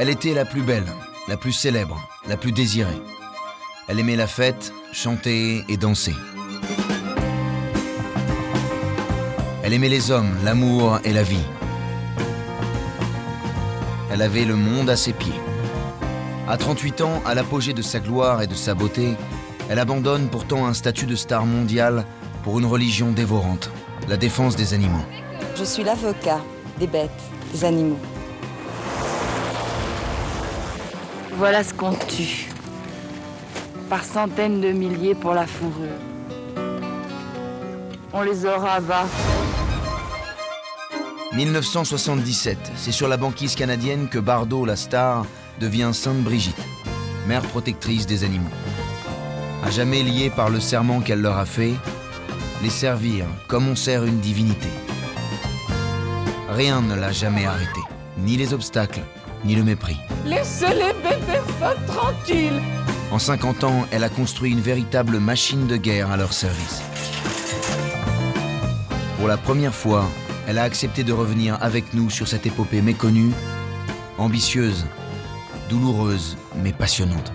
[0.00, 0.86] Elle était la plus belle,
[1.26, 3.02] la plus célèbre, la plus désirée.
[3.88, 6.14] Elle aimait la fête, chanter et danser.
[9.64, 11.44] Elle aimait les hommes, l'amour et la vie.
[14.12, 15.40] Elle avait le monde à ses pieds.
[16.48, 19.16] À 38 ans, à l'apogée de sa gloire et de sa beauté,
[19.68, 22.04] elle abandonne pourtant un statut de star mondiale
[22.44, 23.68] pour une religion dévorante,
[24.08, 25.04] la défense des animaux.
[25.56, 26.40] Je suis l'avocat
[26.78, 27.10] des bêtes,
[27.52, 27.98] des animaux.
[31.38, 32.48] Voilà ce qu'on tue.
[33.88, 36.00] Par centaines de milliers pour la fourrure.
[38.12, 39.06] On les aura va.
[41.32, 45.26] 1977, c'est sur la banquise canadienne que Bardot, la star,
[45.60, 46.60] devient Sainte Brigitte,
[47.28, 48.50] mère protectrice des animaux.
[49.64, 51.74] À jamais liée par le serment qu'elle leur a fait,
[52.64, 54.70] les servir comme on sert une divinité.
[56.48, 57.80] Rien ne l'a jamais arrêté,
[58.16, 59.04] ni les obstacles,
[59.44, 59.96] ni le mépris.
[60.24, 62.60] Laissez les bébés femmes tranquilles
[63.10, 66.82] En 50 ans, elle a construit une véritable machine de guerre à leur service.
[69.18, 70.04] Pour la première fois,
[70.46, 73.32] elle a accepté de revenir avec nous sur cette épopée méconnue,
[74.16, 74.86] ambitieuse,
[75.68, 77.32] douloureuse, mais passionnante.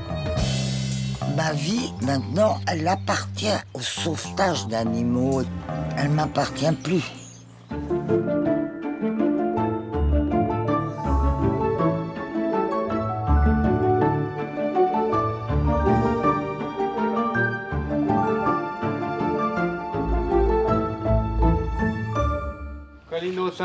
[1.35, 5.41] Ma vie, maintenant, elle appartient au sauvetage d'animaux.
[5.97, 7.03] Elle m'appartient plus.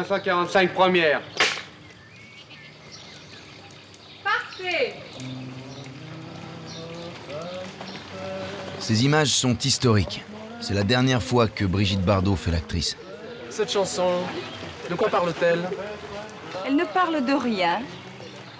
[0.09, 1.20] Colino 545 première.
[4.25, 4.95] Parfait
[8.78, 10.25] Ces images sont historiques.
[10.61, 12.97] C'est la dernière fois que Brigitte Bardot fait l'actrice.
[13.50, 14.11] Cette chanson,
[14.89, 15.69] de quoi parle-t-elle?
[16.67, 17.81] Elle ne parle de rien.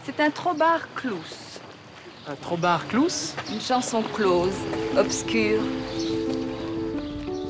[0.05, 1.17] C'est un trobar clous.
[2.29, 4.55] Un trobar clous Une chanson close,
[4.97, 5.62] obscure.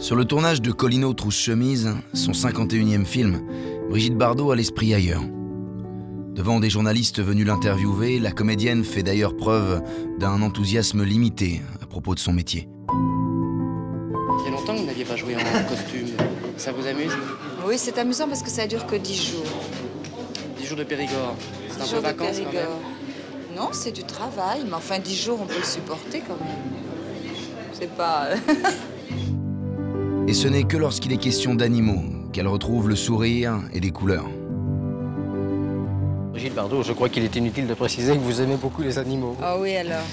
[0.01, 3.43] Sur le tournage de Colino Trousse Chemise, son 51e film,
[3.91, 5.23] Brigitte Bardot a l'esprit ailleurs.
[6.35, 9.83] Devant des journalistes venus l'interviewer, la comédienne fait d'ailleurs preuve
[10.19, 12.69] d'un enthousiasme limité à propos de son métier.
[12.91, 16.09] Il y a longtemps que vous n'aviez pas joué en costume.
[16.59, 17.17] Ça vous amuse?
[17.67, 19.47] Oui, c'est amusant parce que ça dure que 10 jours.
[20.59, 21.35] 10 jours de Périgord.
[21.71, 22.53] C'est un 10 peu jours de vacances quand même.
[22.53, 22.81] Périgord.
[23.57, 27.33] Non, c'est du travail, mais enfin 10 jours, on peut le supporter quand même.
[27.73, 28.29] C'est pas.
[30.29, 32.03] Et ce n'est que lorsqu'il est question d'animaux
[32.39, 34.27] qu'elle retrouve le sourire et les couleurs.
[36.31, 39.37] Brigitte Bardot, je crois qu'il est inutile de préciser que vous aimez beaucoup les animaux.
[39.43, 40.05] Ah oui, alors.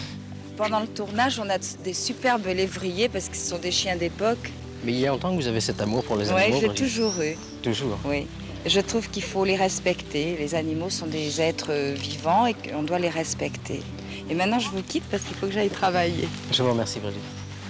[0.58, 4.52] Pendant le tournage, on a des superbes lévriers parce que ce sont des chiens d'époque.
[4.84, 6.58] Mais il y a longtemps que vous avez cet amour pour les Oui, animaux.
[6.62, 6.88] j'ai Brigitte.
[6.88, 7.36] toujours eu.
[7.62, 8.00] Toujours.
[8.08, 8.26] Oui.
[8.66, 10.36] Je trouve qu'il faut les respecter.
[10.40, 13.84] Les animaux sont des êtres euh, vivants et qu'on doit les respecter.
[14.32, 16.28] Et maintenant, je vous quitte parce qu'il faut que j'aille travailler.
[16.52, 17.22] Je vous remercie, Brigitte.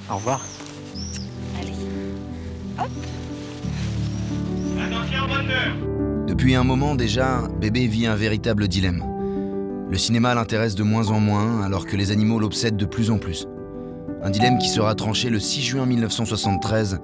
[0.09, 0.39] Au revoir.
[1.59, 1.73] Allez.
[6.27, 9.03] Depuis un moment déjà, bébé vit un véritable dilemme.
[9.89, 13.17] Le cinéma l'intéresse de moins en moins alors que les animaux l'obsèdent de plus en
[13.17, 13.47] plus.
[14.23, 16.99] Un dilemme qui sera tranché le 6 juin 1973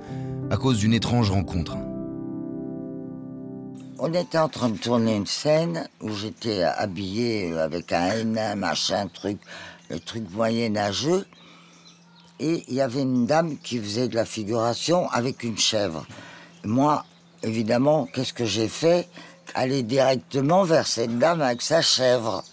[0.50, 1.78] à cause d'une étrange rencontre.
[4.00, 9.08] On était en train de tourner une scène où j'étais habillé avec un hennin, machin,
[9.14, 9.38] truc,
[9.92, 11.26] le truc moyenâgeux.
[12.40, 16.08] Et il y avait une dame qui faisait de la figuration avec une chèvre.
[16.66, 17.06] Moi,
[17.44, 19.08] évidemment, qu'est-ce que j'ai fait
[19.54, 22.44] Aller directement vers cette dame avec sa chèvre.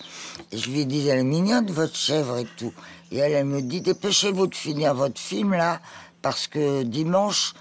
[0.53, 2.73] Et je lui dit, elle est mignonne, votre chèvre et tout.
[3.13, 5.81] Et elle, elle me dit, dépêchez-vous de finir votre film là,
[6.23, 7.55] parce que dimanche,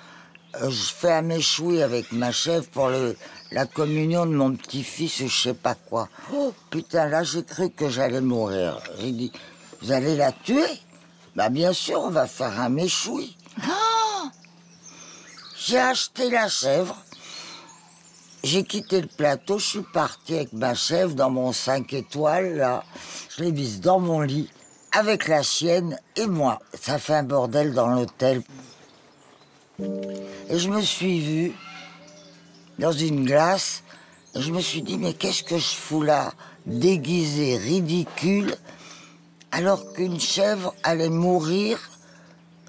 [0.62, 3.16] euh, je fais un méchoui avec ma chèvre pour le,
[3.52, 6.10] la communion de mon petit-fils ou je sais pas quoi.
[6.34, 8.80] Oh, putain, là, j'ai cru que j'allais mourir.
[9.00, 9.32] J'ai dit,
[9.82, 10.66] vous allez la tuer
[11.36, 13.38] Bah, bien sûr, on va faire un méchoui.
[13.62, 13.78] Ah
[15.68, 16.96] j'ai acheté la chèvre.
[18.50, 22.86] J'ai quitté le plateau, je suis parti avec ma chèvre dans mon 5 étoiles, là.
[23.36, 24.50] Je l'ai mise dans mon lit,
[24.94, 26.60] avec la chienne et moi.
[26.74, 28.42] Ça fait un bordel dans l'hôtel.
[29.82, 31.56] Et je me suis vue
[32.80, 33.84] dans une glace.
[34.34, 36.32] Et je me suis dit, mais qu'est-ce que je fous là?
[36.66, 38.56] Déguisée, ridicule,
[39.52, 41.78] alors qu'une chèvre allait mourir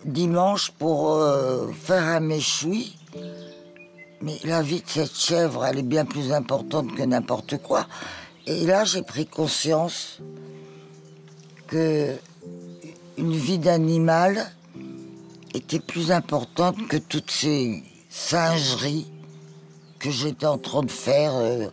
[0.05, 2.97] dimanche pour euh, faire un méchoui.
[4.21, 7.87] Mais la vie de cette chèvre, elle est bien plus importante que n'importe quoi.
[8.47, 10.19] Et là, j'ai pris conscience
[11.69, 12.17] que
[13.17, 14.51] une vie d'animal
[15.55, 19.07] était plus importante que toutes ces singeries
[19.99, 21.67] que j'étais en train de faire euh,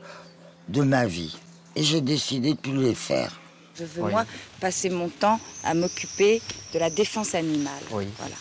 [0.69, 1.35] de ma vie.
[1.75, 3.31] et j'ai décidé de plus les faire.
[3.75, 4.11] Je veux, Oui.
[4.11, 4.25] moi,
[4.59, 6.41] passer mon temps à m'occuper
[6.73, 7.73] de la défense animale.
[7.91, 8.07] Oui.
[8.17, 8.35] Voilà.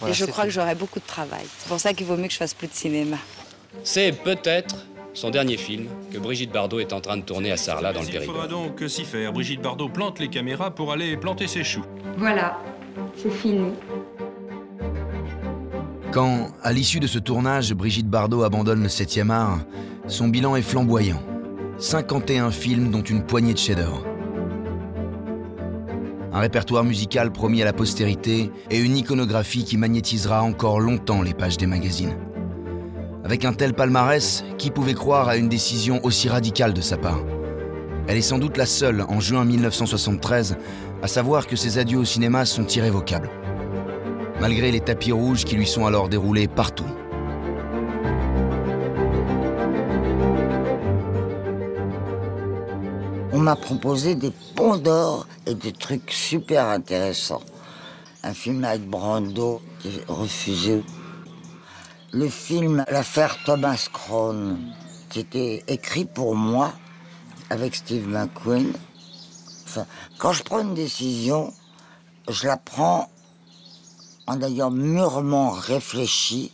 [0.00, 0.48] Voilà, et je crois tout.
[0.48, 1.46] que j'aurai beaucoup de travail.
[1.58, 3.16] C'est pour ça qu'il vaut mieux que je fasse plus de cinéma.
[3.84, 7.92] C'est peut-être son dernier film que Brigitte Bardot est en train de tourner à Sarlat
[7.92, 8.34] dans le Il Périgord.
[8.34, 9.32] faudra donc s'y faire.
[9.32, 11.84] Brigitte Bardot plante les caméras pour aller planter ses choux.
[12.16, 12.58] Voilà,
[13.16, 13.72] c'est fini.
[16.12, 19.60] Quand, à l'issue de ce tournage, Brigitte Bardot abandonne le 7e art,
[20.08, 21.22] son bilan est flamboyant.
[21.78, 24.04] 51 films dont une poignée de chefs-d'œuvre.
[26.32, 31.34] Un répertoire musical promis à la postérité et une iconographie qui magnétisera encore longtemps les
[31.34, 32.16] pages des magazines.
[33.24, 37.20] Avec un tel palmarès, qui pouvait croire à une décision aussi radicale de sa part?
[38.08, 40.56] Elle est sans doute la seule, en juin 1973,
[41.02, 43.30] à savoir que ses adieux au cinéma sont irrévocables
[44.40, 46.86] malgré les tapis rouges qui lui sont alors déroulés partout.
[53.32, 57.42] On m'a proposé des ponts d'or et des trucs super intéressants.
[58.22, 60.82] Un film avec Brando qui est refusé.
[62.12, 64.58] Le film L'affaire Thomas Crown,
[65.08, 66.72] qui était écrit pour moi
[67.50, 68.72] avec Steve McQueen.
[70.18, 71.52] Quand je prends une décision,
[72.28, 73.08] je la prends
[74.26, 76.52] en ayant mûrement réfléchi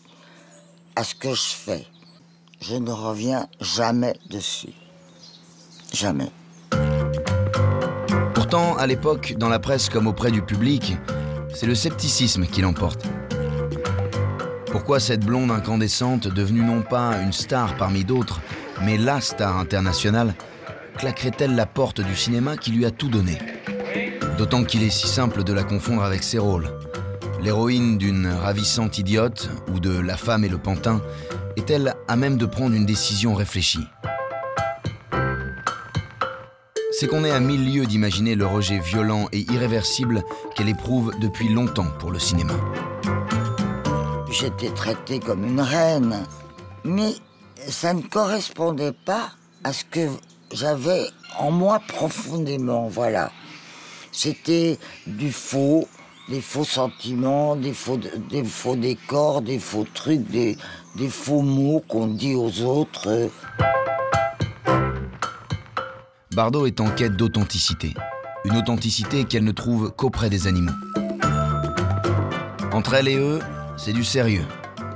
[0.95, 1.87] à ce que je fais.
[2.61, 4.75] Je ne reviens jamais dessus.
[5.93, 6.31] Jamais.
[8.35, 10.97] Pourtant, à l'époque, dans la presse comme auprès du public,
[11.55, 13.07] c'est le scepticisme qui l'emporte.
[14.71, 18.41] Pourquoi cette blonde incandescente, devenue non pas une star parmi d'autres,
[18.83, 20.35] mais la star internationale,
[20.99, 23.39] claquerait-elle la porte du cinéma qui lui a tout donné
[24.39, 26.69] D'autant qu'il est si simple de la confondre avec ses rôles.
[27.41, 31.01] L'héroïne d'une ravissante idiote ou de La femme et le pantin
[31.57, 33.87] est-elle à même de prendre une décision réfléchie
[36.91, 40.23] C'est qu'on est à mille lieues d'imaginer le rejet violent et irréversible
[40.55, 42.55] qu'elle éprouve depuis longtemps pour le cinéma.
[44.31, 46.25] J'étais traitée comme une reine,
[46.85, 47.15] mais
[47.69, 49.31] ça ne correspondait pas
[49.65, 50.09] à ce que
[50.53, 51.07] j'avais
[51.39, 53.31] en moi profondément, voilà.
[54.13, 55.87] C'était du faux,
[56.29, 57.99] des faux sentiments, des faux,
[58.77, 60.57] décors, des faux trucs, des,
[60.97, 63.31] des faux mots qu'on dit aux autres.
[66.35, 67.95] Bardot est en quête d'authenticité.
[68.45, 70.73] Une authenticité qu'elle ne trouve qu'auprès des animaux.
[72.73, 73.41] Entre elle et eux,
[73.77, 74.45] c'est du sérieux.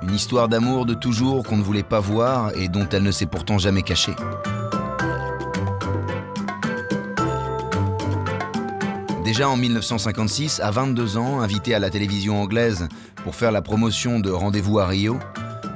[0.02, 3.26] Une histoire d'amour de toujours qu'on ne voulait pas voir et dont elle ne s'est
[3.26, 4.14] pourtant jamais cachée.
[9.24, 12.88] Déjà en 1956, à 22 ans, invitée à la télévision anglaise
[13.22, 15.18] pour faire la promotion de Rendez-vous à Rio,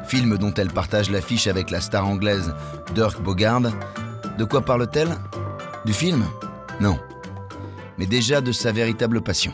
[0.09, 2.55] film dont elle partage l'affiche avec la star anglaise
[2.95, 3.73] Dirk Bogarde,
[4.39, 5.15] de quoi parle-t-elle?
[5.85, 6.25] Du film?
[6.81, 6.99] Non.
[7.99, 9.53] Mais déjà de sa véritable passion.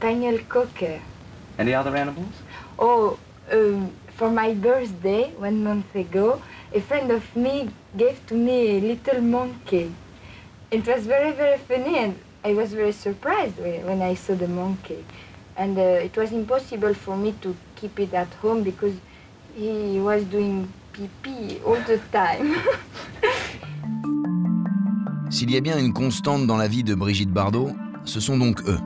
[0.00, 0.98] Spaniel cocker.
[1.58, 2.32] Any other animals?
[2.78, 3.18] Oh,
[3.52, 6.40] um, for my birthday one month ago,
[6.72, 7.68] a friend of me
[7.98, 9.92] gave to me a little monkey.
[10.70, 14.48] It was very, very funny, and I was very surprised when when I saw the
[14.48, 15.04] monkey.
[15.56, 18.96] And uh, it was impossible for me to keep it at home because
[19.54, 22.56] he was doing pee pee all the time.
[25.30, 27.70] S'il y a bien une constante dans la vie de Brigitte Bardot,
[28.04, 28.80] ce sont donc eux,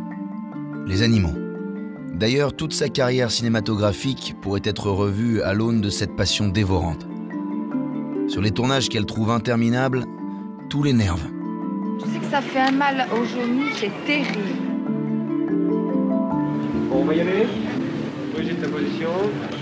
[0.87, 1.35] les animaux.
[2.13, 7.07] D'ailleurs, toute sa carrière cinématographique pourrait être revue à l'aune de cette passion dévorante.
[8.29, 10.05] Sur les tournages qu'elle trouve interminables,
[10.71, 11.23] tout l'énerve.
[12.01, 14.41] Je sais que ça fait un mal aux genoux, c'est terrible.
[16.91, 17.47] Bon, on va y aller
[18.61, 19.11] ta position.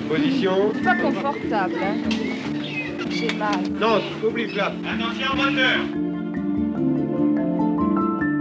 [0.09, 0.73] Position.
[0.75, 1.97] C'est pas confortable, hein.
[3.11, 3.61] J'ai mal.
[3.81, 4.73] Non, oublie là.
[4.85, 5.81] Attention, moteur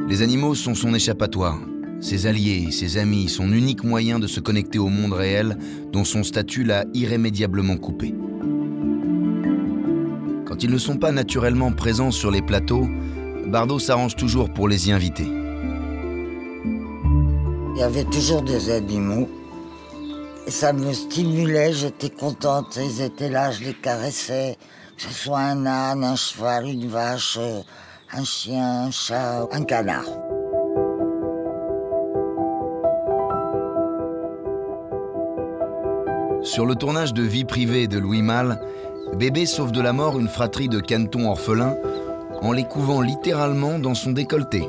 [0.08, 1.60] Les animaux sont son échappatoire,
[2.02, 5.58] ses alliés, ses amis, son unique moyen de se connecter au monde réel
[5.92, 8.14] dont son statut l'a irrémédiablement coupé.
[10.46, 12.88] Quand ils ne sont pas naturellement présents sur les plateaux,
[13.48, 15.28] Bardot s'arrange toujours pour les y inviter.
[17.74, 19.30] Il y avait toujours des animaux.
[20.48, 22.78] Ça me stimulait, j'étais contente.
[22.84, 24.58] Ils étaient là, je les caressais.
[24.98, 27.40] Que ce soit un âne, un cheval, une vache,
[28.12, 30.06] un chien, un chat, un canard.
[36.44, 38.60] Sur le tournage de Vie privée de Louis Malle,
[39.16, 41.76] Bébé sauve de la mort une fratrie de canetons orphelins
[42.42, 44.68] en les couvant littéralement dans son décolleté.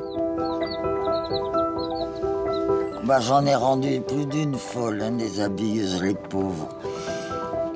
[3.05, 6.69] Bah, J'en ai rendu plus d'une folle, hein, des habilleuses, les pauvres.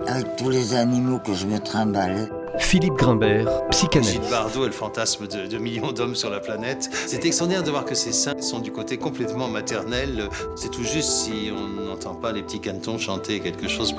[0.07, 2.29] Avec tous les animaux que je me trimballais.
[2.67, 4.17] Philippe Grimbert, psychanalyste.
[4.19, 6.89] Brigitte Bardot est le fantasme de, de millions d'hommes sur la planète.
[7.07, 10.29] C'est extraordinaire de voir que ces seins sont du côté complètement maternel.
[10.57, 13.95] C'est tout juste si on n'entend pas les petits cantons chanter quelque chose.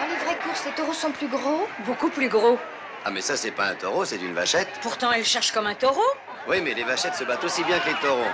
[0.00, 2.58] Dans les vraies courses, les taureaux sont plus gros Beaucoup plus gros.
[3.04, 4.68] Ah mais ça c'est pas un taureau, c'est une vachette.
[4.82, 6.02] Pourtant, elle cherche comme un taureau.
[6.48, 8.30] Oui mais les vachettes se battent aussi bien que les taureaux.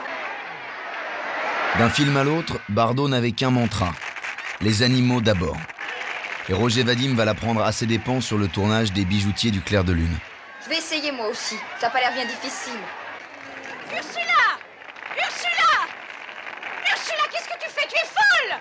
[1.79, 3.93] D'un film à l'autre, Bardot n'avait qu'un mantra
[4.63, 5.59] les animaux d'abord.
[6.49, 9.85] Et Roger Vadim va l'apprendre à ses dépens sur le tournage des bijoutiers du Clair
[9.85, 10.17] de Lune.
[10.65, 11.57] Je vais essayer moi aussi.
[11.79, 12.81] Ça n'a pas l'air bien difficile.
[13.95, 14.59] Ursula
[15.19, 15.87] Ursula
[16.91, 17.87] Ursula, qu'est-ce que tu fais?
[17.89, 18.59] Tu es folle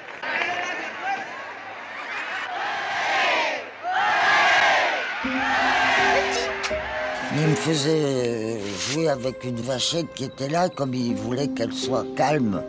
[7.38, 12.06] il me faisait jouer avec une vachette qui était là, comme il voulait qu'elle soit
[12.16, 12.64] calme.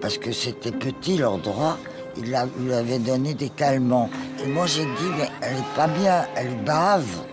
[0.00, 1.78] Parce que c'était petit l'endroit,
[2.16, 4.10] il lui avait donné des calmants.
[4.42, 7.24] Et moi j'ai dit, mais elle est pas bien, elle bave.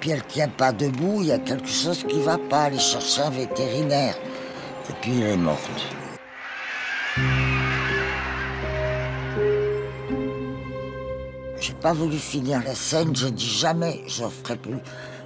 [0.00, 3.22] Puis elle tient pas debout, il y a quelque chose qui va pas, aller chercher
[3.22, 4.14] un vétérinaire.
[4.90, 5.70] Et puis elle est morte.
[11.58, 14.78] J'ai pas voulu finir la scène, j'ai dit jamais, je ferai plus.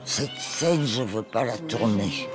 [0.04, 2.28] Cette scène, je veux pas la tourner.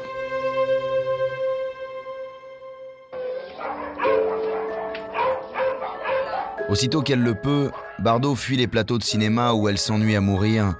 [6.76, 10.76] Aussitôt qu'elle le peut, Bardot fuit les plateaux de cinéma où elle s'ennuie à mourir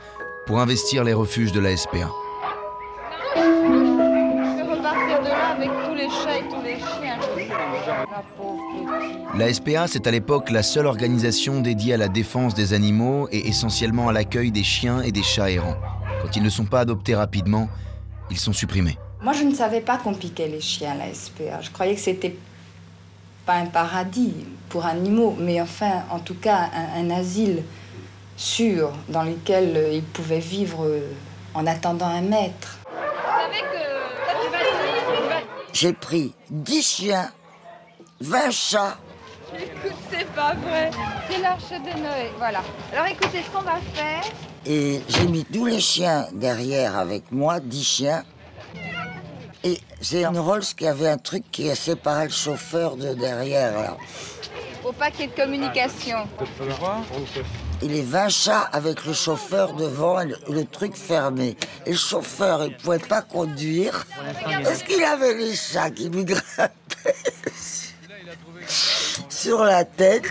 [0.46, 2.12] pour investir les refuges de la SPA.
[9.38, 13.48] La SPA, c'est à l'époque la seule organisation dédiée à la défense des animaux et
[13.48, 15.78] essentiellement à l'accueil des chiens et des chats errants.
[16.22, 17.70] Quand ils ne sont pas adoptés rapidement,
[18.30, 18.98] ils sont supprimés.
[19.22, 21.62] Moi, je ne savais pas qu'on piquait les chiens à la SPA.
[21.62, 22.36] Je croyais que c'était
[23.46, 24.34] pas un paradis
[24.70, 27.64] pour animaux, mais enfin, en tout cas, un, un asile
[28.38, 30.86] sûr dans lequel ils pouvaient vivre
[31.54, 32.80] en attendant un maître.
[32.84, 32.98] Vous
[33.42, 37.32] savez que J'ai pris 10 chiens,
[38.22, 38.98] 20 chats.
[39.58, 40.92] Écoute, c'est pas vrai.
[41.30, 42.32] C'est l'arche de Noé.
[42.38, 42.62] Voilà.
[42.92, 44.24] Alors écoutez, ce qu'on va faire,
[44.66, 48.24] Et j'ai mis tous les chiens derrière avec moi, 10 chiens.
[49.66, 53.74] Et c'est une Rolls qui avait un truc qui a séparé le chauffeur de derrière.
[53.74, 53.98] là.
[54.84, 56.18] faut pas qu'il y ait de communication.
[57.82, 61.58] Et les 20 chats avec le chauffeur devant et le, le truc fermé.
[61.88, 64.06] Et le chauffeur, il pouvait pas conduire
[64.64, 67.16] parce qu'il avait les chats qui lui grimpaient
[69.30, 70.26] sur la tête?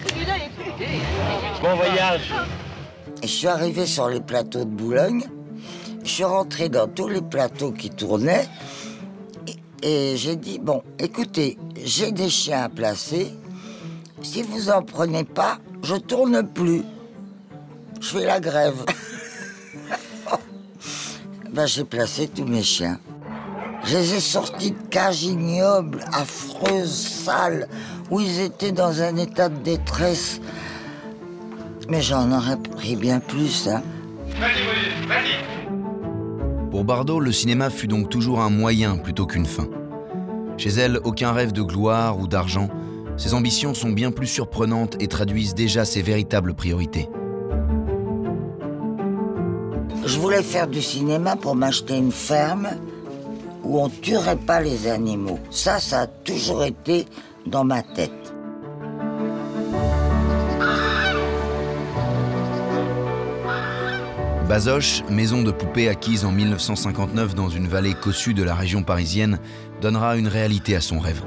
[1.61, 2.33] Bon voyage.
[3.21, 5.25] Et je suis arrivé sur les plateaux de Boulogne.
[6.05, 8.47] Je suis rentré dans tous les plateaux qui tournaient.
[9.87, 13.35] Et, j'ai dit, bon, écoutez, j'ai des chiens à placer.
[14.23, 16.83] Si vous en prenez pas, je tourne plus.
[18.01, 18.83] Je fais la grève.
[21.53, 22.99] ben, j'ai placé tous mes chiens.
[23.85, 27.69] Je les ai sortis de cages ignobles, affreuses, sales,
[28.11, 30.41] où ils étaient dans un état de détresse.
[31.91, 33.83] Mais j'en aurais pris bien plus, hein.
[36.75, 39.69] Pour Bardot, le cinéma fut donc toujours un moyen plutôt qu'une fin.
[40.57, 42.69] Chez elle, aucun rêve de gloire ou d'argent.
[43.17, 47.09] Ses ambitions sont bien plus surprenantes et traduisent déjà ses véritables priorités.
[50.05, 52.71] Je voulais faire du cinéma pour m'acheter une ferme
[53.63, 55.39] où on tuerait pas les animaux.
[55.53, 57.07] Ça, ça a toujours été
[57.47, 58.24] dans ma tête.
[64.49, 69.39] Bazoche, maison de poupée acquise en 1959 dans une vallée cossue de la région parisienne,
[69.81, 71.23] donnera une réalité à son rêve.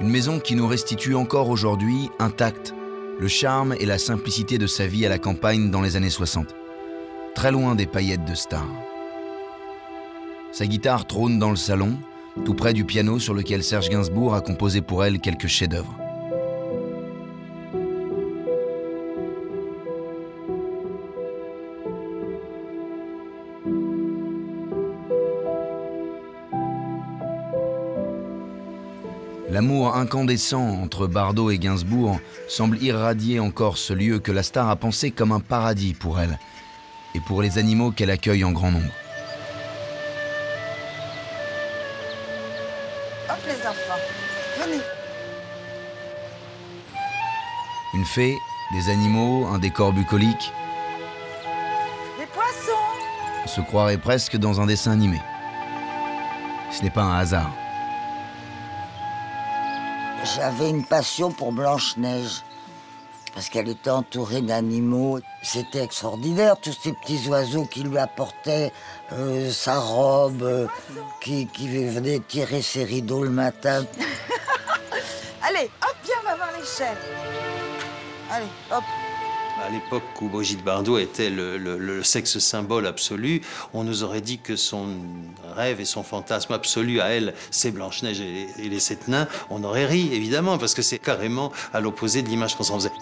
[0.00, 2.74] Une maison qui nous restitue encore aujourd'hui intacte
[3.20, 6.54] le charme et la simplicité de sa vie à la campagne dans les années 60,
[7.34, 8.66] très loin des paillettes de star.
[10.52, 11.98] Sa guitare trône dans le salon,
[12.46, 16.09] tout près du piano sur lequel Serge Gainsbourg a composé pour elle quelques chefs-d'œuvre.
[29.60, 34.76] L'amour incandescent entre Bardot et Gainsbourg semble irradier encore ce lieu que la star a
[34.76, 36.38] pensé comme un paradis pour elle
[37.14, 38.90] et pour les animaux qu'elle accueille en grand nombre.
[43.28, 44.00] Hop les enfants,
[44.62, 44.80] venez.
[47.92, 48.34] Une fée,
[48.72, 50.54] des animaux, un décor bucolique.
[52.18, 52.72] Des poissons
[53.44, 55.20] On se croirait presque dans un dessin animé.
[56.70, 57.52] Ce n'est pas un hasard.
[60.24, 62.42] J'avais une passion pour Blanche-Neige.
[63.34, 65.20] Parce qu'elle était entourée d'animaux.
[65.42, 68.72] C'était extraordinaire, tous ces petits oiseaux qui lui apportaient
[69.12, 70.66] euh, sa robe, euh,
[71.20, 73.84] qui, venaient tirer ses rideaux le matin.
[75.42, 76.98] Allez, hop, viens, on va voir les chefs.
[78.30, 78.84] Allez, hop.
[79.62, 83.42] À l'époque où Brigitte Bardot était le, sexe symbole absolu,
[83.74, 84.88] on nous aurait dit que son
[85.54, 89.28] rêve et son fantasme absolu à elle, c'est Blanche-Neige et, les sept nains.
[89.50, 92.92] On aurait ri, évidemment, parce que c'est carrément à l'opposé de l'image qu'on s'en faisait.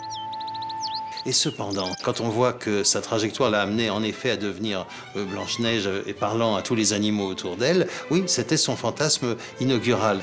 [1.27, 5.25] Et cependant, quand on voit que sa trajectoire l'a amené en effet à devenir euh,
[5.25, 10.21] Blanche-Neige et parlant à tous les animaux autour d'elle, oui, c'était son fantasme inaugural.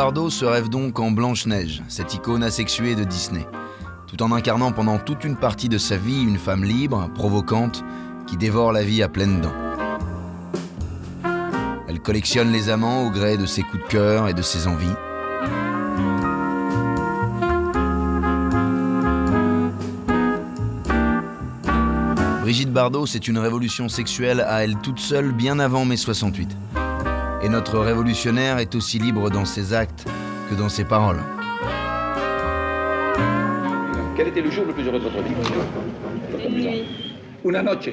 [0.00, 3.46] Bardot se rêve donc en Blanche-Neige, cette icône asexuée de Disney,
[4.06, 7.84] tout en incarnant pendant toute une partie de sa vie une femme libre, provocante,
[8.26, 9.52] qui dévore la vie à pleines dents.
[11.86, 14.88] Elle collectionne les amants au gré de ses coups de cœur et de ses envies.
[22.40, 26.56] Brigitte Bardot, c'est une révolution sexuelle à elle toute seule bien avant mai 68.
[27.42, 30.04] Et notre révolutionnaire est aussi libre dans ses actes
[30.50, 31.20] que dans ses paroles.
[34.16, 35.34] Quel était le jour le plus heureux de votre vie?
[36.46, 37.16] Une nuit.
[37.44, 37.88] Una noche.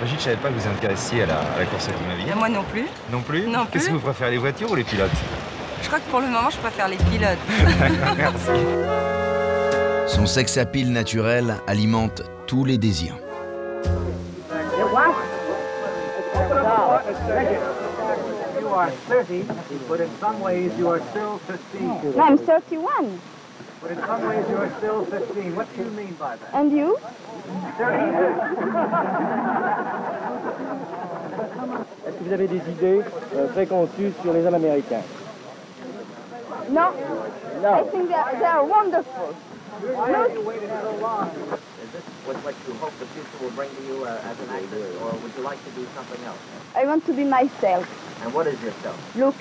[0.00, 2.34] Brigitte, je savais pas que vous intéressiez à la, à la course automobile.
[2.36, 2.86] Moi non plus.
[3.10, 3.46] Non plus?
[3.46, 3.98] Non Qu'est-ce que plus.
[3.98, 5.10] vous préférez, les voitures ou les pilotes?
[5.82, 7.38] Je crois que pour le moment, je préfère les pilotes.
[8.16, 8.50] Merci.
[10.06, 13.16] Son sex appeal naturel alimente tous les désirs.
[18.60, 19.44] You are 30,
[19.88, 22.14] but in some ways you are still 15.
[22.16, 23.18] No, I'm 31.
[23.80, 25.56] But in some ways you are still 15.
[25.56, 26.54] What do you mean by that?
[26.54, 26.96] And you?
[32.06, 33.02] Est-ce que vous avez des idées
[33.34, 35.02] euh, préconçues sur les hommes américains?
[36.70, 36.92] No.
[37.62, 37.74] No.
[37.74, 39.34] I think they are, they are wonderful.
[39.76, 41.28] Why have you waited so long?
[41.28, 44.48] Is this what, what you hope the future will bring to you uh, as an
[44.48, 46.38] actress, or would you like to do something else?
[46.74, 47.84] I want to be myself.
[48.24, 48.96] And what is yourself?
[49.16, 49.34] Look.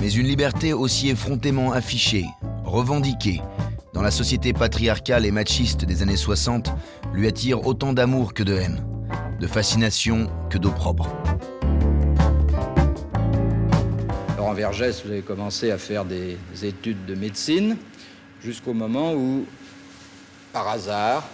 [0.00, 2.26] Mais une liberté aussi effrontément affichée,
[2.64, 3.42] revendiquée,
[3.94, 6.72] dans la société patriarcale et machiste des années 60,
[7.12, 8.84] lui attire autant d'amour que de haine,
[9.40, 11.08] de fascination que d'opprobre.
[14.54, 17.76] Vergès, vous avez commencé à faire des études de médecine
[18.44, 19.44] jusqu'au moment où,
[20.52, 21.28] par hasard,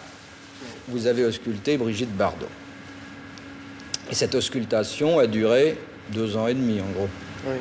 [0.88, 2.46] vous avez ausculté Brigitte Bardot.
[4.10, 5.76] Et cette auscultation a duré
[6.12, 7.08] deux ans et demi, en gros.
[7.46, 7.56] Oui.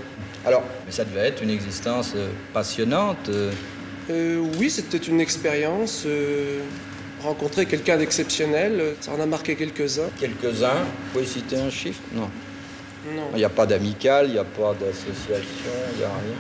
[0.46, 3.30] Alors, mais ça devait être une existence euh, passionnante.
[3.30, 3.52] euh,
[4.10, 6.04] Euh, oui, c'était une expérience.
[6.06, 6.62] euh,
[7.22, 10.10] rencontrer quelqu'un d'exceptionnel, ça en a marqué quelques-uns.
[10.20, 10.84] Quelques-uns.
[10.84, 12.00] Vous pouvez citer un chiffre?
[12.13, 12.30] Non.
[13.15, 13.30] Non.
[13.34, 16.36] Il n'y a pas d'amicale, il n'y a pas d'association, il n'y a rien.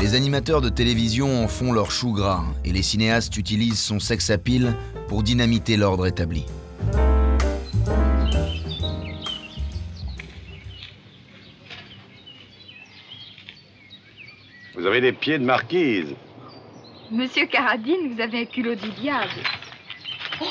[0.00, 4.28] Les animateurs de télévision en font leur chou gras et les cinéastes utilisent son sex
[4.30, 4.76] appeal
[5.08, 6.44] pour dynamiter l'ordre établi.
[14.74, 16.14] Vous avez des pieds de marquise.
[17.10, 19.40] Monsieur Caradine, vous avez un culot du diable.
[20.40, 20.44] Oh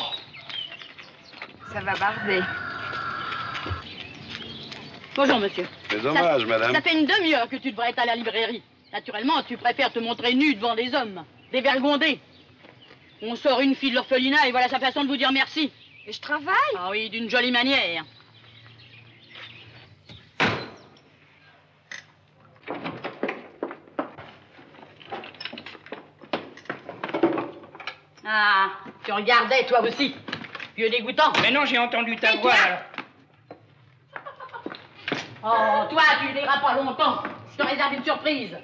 [1.72, 2.42] Ça va barder.
[5.16, 5.68] Bonjour, monsieur.
[5.90, 6.74] C'est dommage, Ça- madame.
[6.74, 8.64] Ça fait une demi-heure que tu devrais être à la librairie.
[8.92, 12.20] Naturellement, tu préfères te montrer nu devant des hommes, dévergondés.
[13.22, 15.72] On sort une fille de l'orphelinat et voilà sa façon de vous dire merci.
[16.08, 18.04] Et je travaille Ah oui, d'une jolie manière.
[28.26, 28.70] Ah,
[29.04, 30.16] tu regardais toi aussi.
[30.78, 31.32] Vieux dégoûtant.
[31.42, 32.54] Mais non, j'ai entendu ta voix.
[32.54, 32.80] alors.
[35.46, 37.24] Oh, toi, tu ne diras pas longtemps.
[37.52, 38.58] Je te réserve une surprise.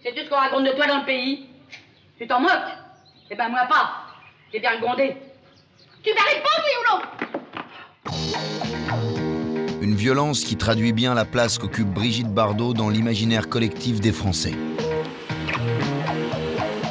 [0.00, 1.48] Sais-tu ce qu'on raconte de toi dans le pays?
[2.18, 2.52] Tu t'en moques?
[3.28, 4.06] Eh ben, moi pas.
[4.52, 5.16] J'ai bien regondé.
[6.04, 7.00] Tu vas répondre, oui ou non?
[9.80, 14.54] Une violence qui traduit bien la place qu'occupe Brigitte Bardot dans l'imaginaire collectif des Français.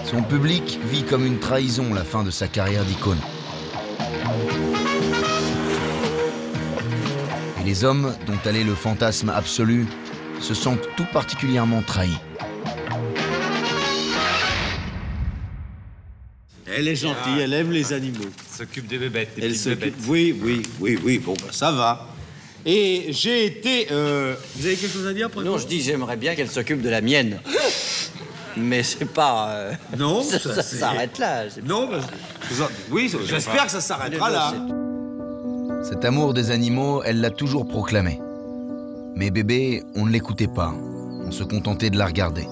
[0.04, 3.22] Son public vit comme une trahison la fin de sa carrière d'icône.
[7.72, 9.86] Les hommes, dont elle est le fantasme absolu,
[10.42, 12.18] se sentent tout particulièrement trahis.
[16.68, 18.26] Elle est gentille, elle aime les animaux.
[18.54, 19.80] S'occupe des bébêtes, des Elle petites s'occupe.
[19.80, 19.94] bébêtes.
[20.06, 21.18] Oui, oui, oui, oui.
[21.20, 22.10] Bon, bah, ça va.
[22.66, 23.88] Et j'ai été.
[23.92, 26.82] euh, Vous avez quelque chose à dire pour Non, je dis j'aimerais bien qu'elle s'occupe
[26.82, 27.40] de la mienne.
[28.58, 29.48] Mais c'est pas.
[29.52, 31.50] euh, Non, ça, ça, c'est- s'arrête là.
[31.50, 32.02] c'est- Non, bah,
[32.90, 34.54] oui, j'espère que ça s'arrêtera là.
[35.84, 38.20] Cet amour des animaux, elle l'a toujours proclamé.
[39.16, 40.76] Mais bébé, on ne l'écoutait pas.
[41.26, 42.46] On se contentait de la regarder.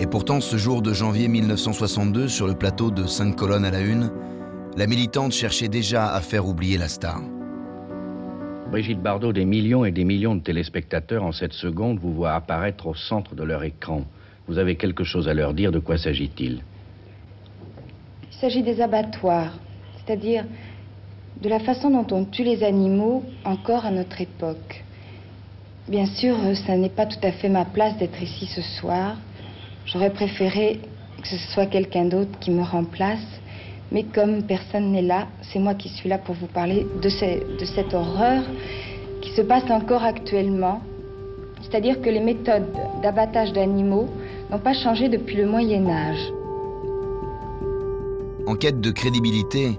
[0.00, 3.80] Et pourtant, ce jour de janvier 1962, sur le plateau de 5 colonnes à la
[3.80, 4.10] une,
[4.76, 7.20] la militante cherchait déjà à faire oublier la star.
[8.72, 12.88] Brigitte Bardot, des millions et des millions de téléspectateurs en cette seconde vous voient apparaître
[12.88, 14.04] au centre de leur écran.
[14.48, 16.64] Vous avez quelque chose à leur dire, de quoi s'agit-il?
[18.32, 19.52] Il s'agit des abattoirs,
[20.04, 20.44] c'est-à-dire
[21.42, 24.84] de la façon dont on tue les animaux encore à notre époque.
[25.88, 29.16] Bien sûr, ça n'est pas tout à fait ma place d'être ici ce soir.
[29.84, 30.78] J'aurais préféré
[31.20, 33.26] que ce soit quelqu'un d'autre qui me remplace.
[33.90, 37.64] Mais comme personne n'est là, c'est moi qui suis là pour vous parler de, de
[37.64, 38.44] cette horreur
[39.20, 40.80] qui se passe encore actuellement.
[41.62, 44.08] C'est-à-dire que les méthodes d'abattage d'animaux
[44.48, 46.32] n'ont pas changé depuis le Moyen Âge.
[48.46, 49.78] En quête de crédibilité,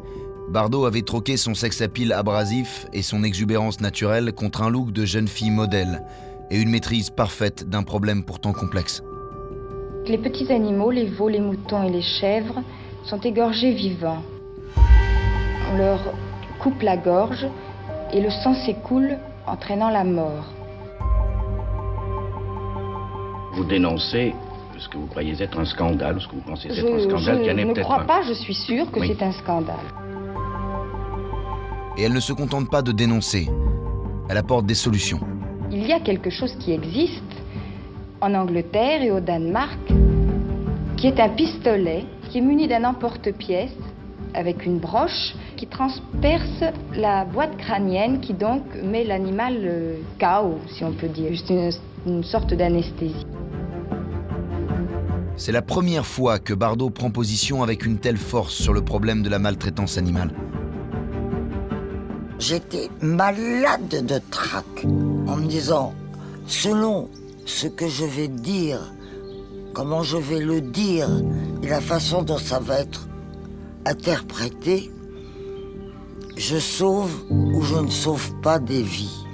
[0.53, 5.27] Bardot avait troqué son sex-appeal abrasif et son exubérance naturelle contre un look de jeune
[5.27, 6.03] fille modèle
[6.51, 9.01] et une maîtrise parfaite d'un problème pourtant complexe.
[10.05, 12.61] Les petits animaux, les veaux, les moutons et les chèvres,
[13.03, 14.21] sont égorgés vivants.
[15.73, 15.99] On leur
[16.61, 17.47] coupe la gorge
[18.13, 20.53] et le sang s'écoule entraînant la mort.
[23.55, 24.35] Vous dénoncez
[24.77, 27.41] ce que vous croyez être un scandale, ce que vous pensez Je, être un scandale,
[27.41, 28.05] qui en je ne crois un.
[28.05, 29.15] pas, je suis sûre que Oui.
[29.17, 30.12] c'est un scandale.
[31.97, 33.49] Et elle ne se contente pas de dénoncer,
[34.29, 35.19] elle apporte des solutions.
[35.71, 37.21] Il y a quelque chose qui existe
[38.19, 39.79] en Angleterre et au Danemark,
[40.97, 43.77] qui est un pistolet qui est muni d'un emporte-pièce
[44.33, 46.63] avec une broche qui transperce
[46.95, 51.69] la boîte crânienne qui donc met l'animal euh, KO, si on peut dire, juste une,
[52.07, 53.27] une sorte d'anesthésie.
[55.35, 59.21] C'est la première fois que Bardot prend position avec une telle force sur le problème
[59.21, 60.31] de la maltraitance animale.
[62.39, 65.93] J'étais malade de trac en me disant,
[66.45, 67.09] selon
[67.45, 68.79] ce que je vais dire,
[69.73, 71.09] comment je vais le dire
[71.61, 73.07] et la façon dont ça va être
[73.85, 74.91] interprété,
[76.35, 79.25] je sauve ou je ne sauve pas des vies.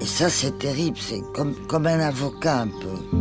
[0.00, 3.16] Et ça, c'est terrible, c'est comme, comme un avocat un peu.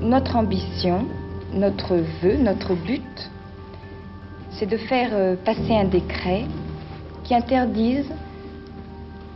[0.00, 1.06] Notre ambition,
[1.52, 3.30] notre vœu, notre but,
[4.58, 6.44] c'est de faire euh, passer un décret
[7.24, 8.06] qui interdise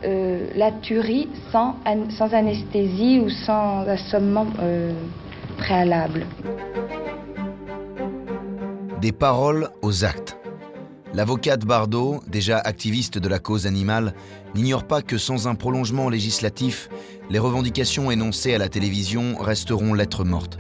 [0.05, 4.93] euh, la tuerie sans, an- sans anesthésie ou sans assommement euh,
[5.57, 6.27] préalable.
[9.01, 10.37] Des paroles aux actes.
[11.15, 14.13] L'avocate Bardot, déjà activiste de la cause animale,
[14.55, 16.91] n'ignore pas que sans un prolongement législatif,
[17.31, 20.59] les revendications énoncées à la télévision resteront lettres mortes.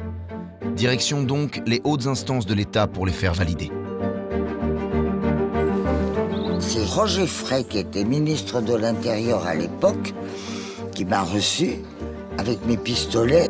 [0.74, 3.70] Direction donc les hautes instances de l'État pour les faire valider.
[6.98, 10.14] Roger Frey, qui était ministre de l'Intérieur à l'époque,
[10.96, 11.76] qui m'a reçu
[12.38, 13.46] avec mes pistolets.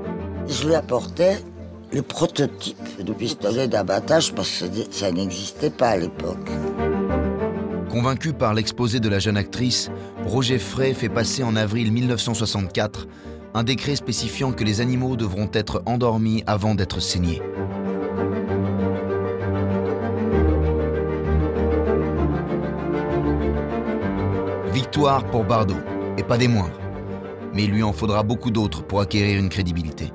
[0.47, 1.39] Je lui apportais
[1.91, 6.51] le prototype de pistolet d'abattage parce que ça n'existait pas à l'époque.
[7.89, 9.91] Convaincu par l'exposé de la jeune actrice,
[10.27, 13.09] Roger Frey fait passer en avril 1964
[13.55, 17.41] un décret spécifiant que les animaux devront être endormis avant d'être saignés.
[24.79, 25.75] Victoire pour Bardot,
[26.19, 26.79] et pas des moindres.
[27.53, 30.13] Mais il lui en faudra beaucoup d'autres pour acquérir une crédibilité.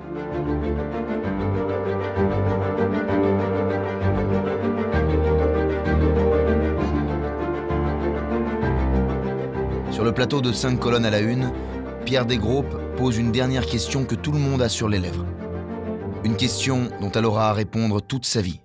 [9.91, 11.51] Sur le plateau de 5 colonnes à la une,
[12.05, 15.25] Pierre Desgroupes pose une dernière question que tout le monde a sur les lèvres.
[16.23, 18.62] Une question dont elle aura à répondre toute sa vie.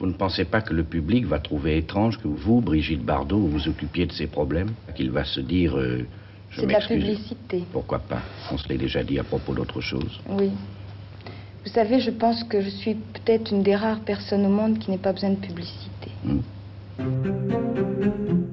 [0.00, 3.50] Vous ne pensez pas que le public va trouver étrange que vous, Brigitte Bardot, vous
[3.50, 6.06] vous occupiez de ces problèmes Qu'il va se dire euh,
[6.48, 7.64] Je C'est de la publicité.
[7.70, 8.22] Pourquoi pas?
[8.50, 10.18] On se l'est déjà dit à propos d'autre chose.
[10.30, 10.52] Oui.
[11.66, 14.90] Vous savez, je pense que je suis peut-être une des rares personnes au monde qui
[14.90, 16.10] n'ait pas besoin de publicité.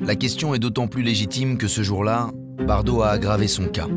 [0.02, 2.30] La question est d'autant plus légitime que ce jour-là,
[2.68, 3.88] Bardot a aggravé son cas.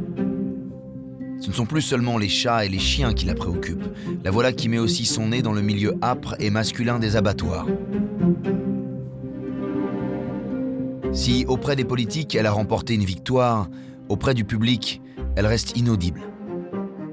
[1.40, 3.88] Ce ne sont plus seulement les chats et les chiens qui la préoccupent.
[4.24, 7.66] La voilà qui met aussi son nez dans le milieu âpre et masculin des abattoirs.
[11.12, 13.68] Si auprès des politiques elle a remporté une victoire,
[14.10, 15.00] Auprès du public,
[15.36, 16.22] elle reste inaudible.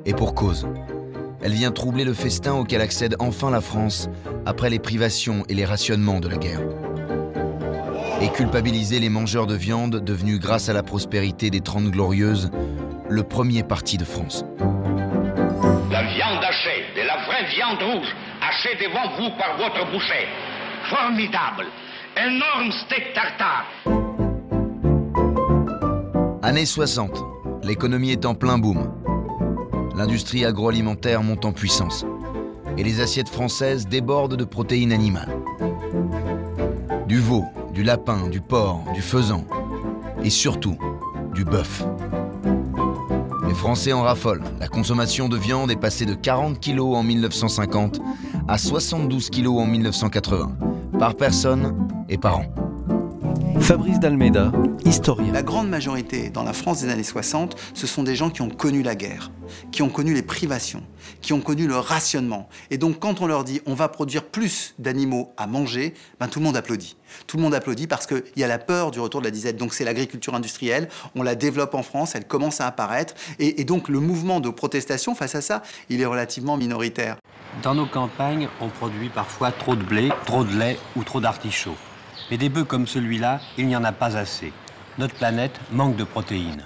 [0.07, 0.67] Et pour cause.
[1.43, 4.09] Elle vient troubler le festin auquel accède enfin la France
[4.47, 6.61] après les privations et les rationnements de la guerre.
[8.19, 12.49] Et culpabiliser les mangeurs de viande devenus grâce à la prospérité des Trente Glorieuses
[13.09, 14.43] le premier parti de France.
[15.91, 18.07] La viande hachée, de la vraie viande rouge,
[18.41, 20.27] hachée devant vous par votre boucher.
[20.89, 21.65] Formidable.
[22.17, 23.65] Énorme steak tartare.
[26.43, 27.11] Années 60,
[27.63, 28.91] l'économie est en plein boom.
[29.95, 32.05] L'industrie agroalimentaire monte en puissance.
[32.77, 35.35] Et les assiettes françaises débordent de protéines animales.
[37.07, 39.45] Du veau, du lapin, du porc, du faisan.
[40.23, 40.77] Et surtout,
[41.33, 41.83] du bœuf.
[43.47, 44.43] Les Français en raffolent.
[44.59, 48.01] La consommation de viande est passée de 40 kg en 1950
[48.47, 50.51] à 72 kg en 1980,
[50.99, 52.66] par personne et par an.
[53.59, 54.51] Fabrice Dalmeida,
[54.85, 55.31] historien.
[55.33, 58.49] La grande majorité dans la France des années 60, ce sont des gens qui ont
[58.49, 59.31] connu la guerre,
[59.71, 60.83] qui ont connu les privations,
[61.21, 62.47] qui ont connu le rationnement.
[62.71, 66.39] Et donc quand on leur dit on va produire plus d'animaux à manger, ben, tout
[66.39, 66.95] le monde applaudit.
[67.25, 69.57] Tout le monde applaudit parce qu'il y a la peur du retour de la disette.
[69.57, 73.15] Donc c'est l'agriculture industrielle, on la développe en France, elle commence à apparaître.
[73.39, 77.17] Et, et donc le mouvement de protestation face à ça, il est relativement minoritaire.
[77.63, 81.75] Dans nos campagnes, on produit parfois trop de blé, trop de lait ou trop d'artichauts.
[82.29, 84.51] Mais des bœufs comme celui-là, il n'y en a pas assez.
[84.97, 86.65] Notre planète manque de protéines.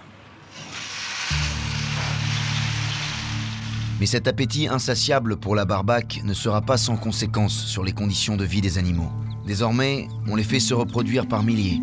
[4.00, 8.36] Mais cet appétit insatiable pour la barbaque ne sera pas sans conséquences sur les conditions
[8.36, 9.12] de vie des animaux.
[9.45, 11.80] Désormais, on les fait se reproduire par milliers,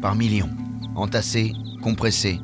[0.00, 0.50] par millions,
[0.94, 2.40] entassés, compressés,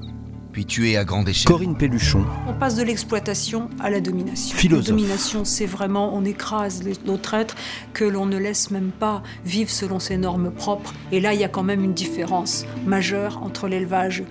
[0.55, 1.51] puis tués à grande échelle.
[1.51, 2.25] Corinne Pelluchon.
[2.47, 4.57] On passe de l'exploitation à la domination.
[4.57, 4.87] Philosophe.
[4.87, 7.57] La domination, c'est vraiment on écrase notre être
[7.93, 10.95] que l'on ne laisse même pas vivre selon ses normes propres.
[11.11, 14.23] Et là, il y a quand même une différence majeure entre l'élevage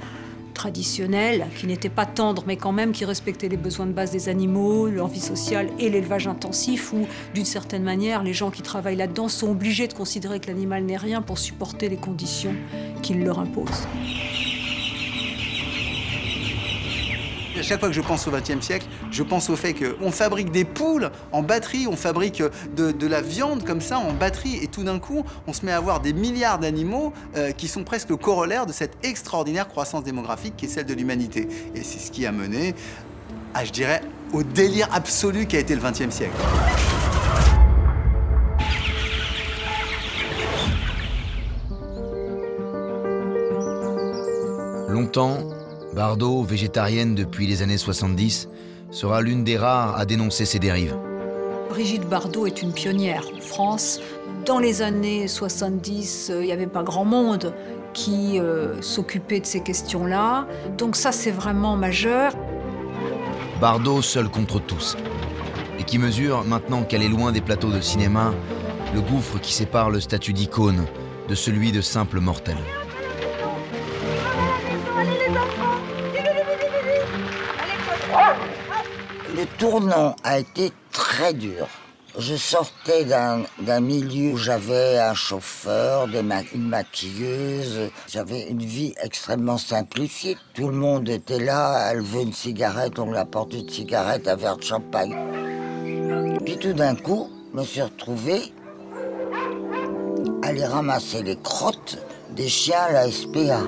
[0.53, 4.29] traditionnel, qui n'était pas tendre, mais quand même qui respectait les besoins de base des
[4.29, 8.95] animaux, leur vie sociale, et l'élevage intensif, où, d'une certaine manière, les gens qui travaillent
[8.95, 12.55] là-dedans sont obligés de considérer que l'animal n'est rien pour supporter les conditions
[13.01, 13.87] qu'il leur impose.
[17.57, 20.51] À chaque fois que je pense au XXe siècle, je pense au fait qu'on fabrique
[20.51, 22.41] des poules en batterie, on fabrique
[22.75, 25.71] de, de, la viande comme ça en batterie, et tout d'un coup, on se met
[25.71, 30.03] à avoir des milliards d'animaux euh, qui sont presque le corollaire de cette extraordinaire croissance
[30.03, 31.47] démographique qui est celle de l'humanité.
[31.75, 32.73] Et c'est ce qui a mené,
[33.53, 34.01] à, je dirais,
[34.33, 36.33] au délire absolu qui a été le XXe siècle.
[44.89, 45.37] Longtemps,
[45.95, 48.49] Bardot, végétarienne depuis les années 70,
[48.89, 50.95] sera l'une des rares à dénoncer ces dérives.
[51.69, 53.99] Brigitte Bardot est une pionnière en France.
[54.45, 57.53] Dans les années 70, il n'y avait pas grand monde
[57.93, 60.47] qui euh, s'occupait de ces questions-là.
[60.79, 62.33] Donc ça, c'est vraiment majeur.
[63.61, 64.97] Bardot seul contre tous.
[65.79, 68.33] Et qui mesure, maintenant qu'elle est loin des plateaux de cinéma,
[68.95, 70.85] le gouffre qui sépare le statut d'icône
[71.29, 72.57] de celui de simple mortel.
[79.43, 81.67] Le tournant a été très dur.
[82.17, 89.57] Je sortais d'un milieu où j'avais un chauffeur, ma une maquilleuse, j'avais une vie extrêmement
[89.57, 90.37] simplifiée.
[90.53, 94.37] Tout le monde était là, elle veut une cigarette, on lui apporte une cigarette, un
[94.37, 95.13] verre de champagne.
[96.45, 98.53] Puis tout d'un coup, je me suis retrouvé
[100.41, 101.97] à aller ramasser les crottes
[102.29, 103.59] des chiens à la SPA.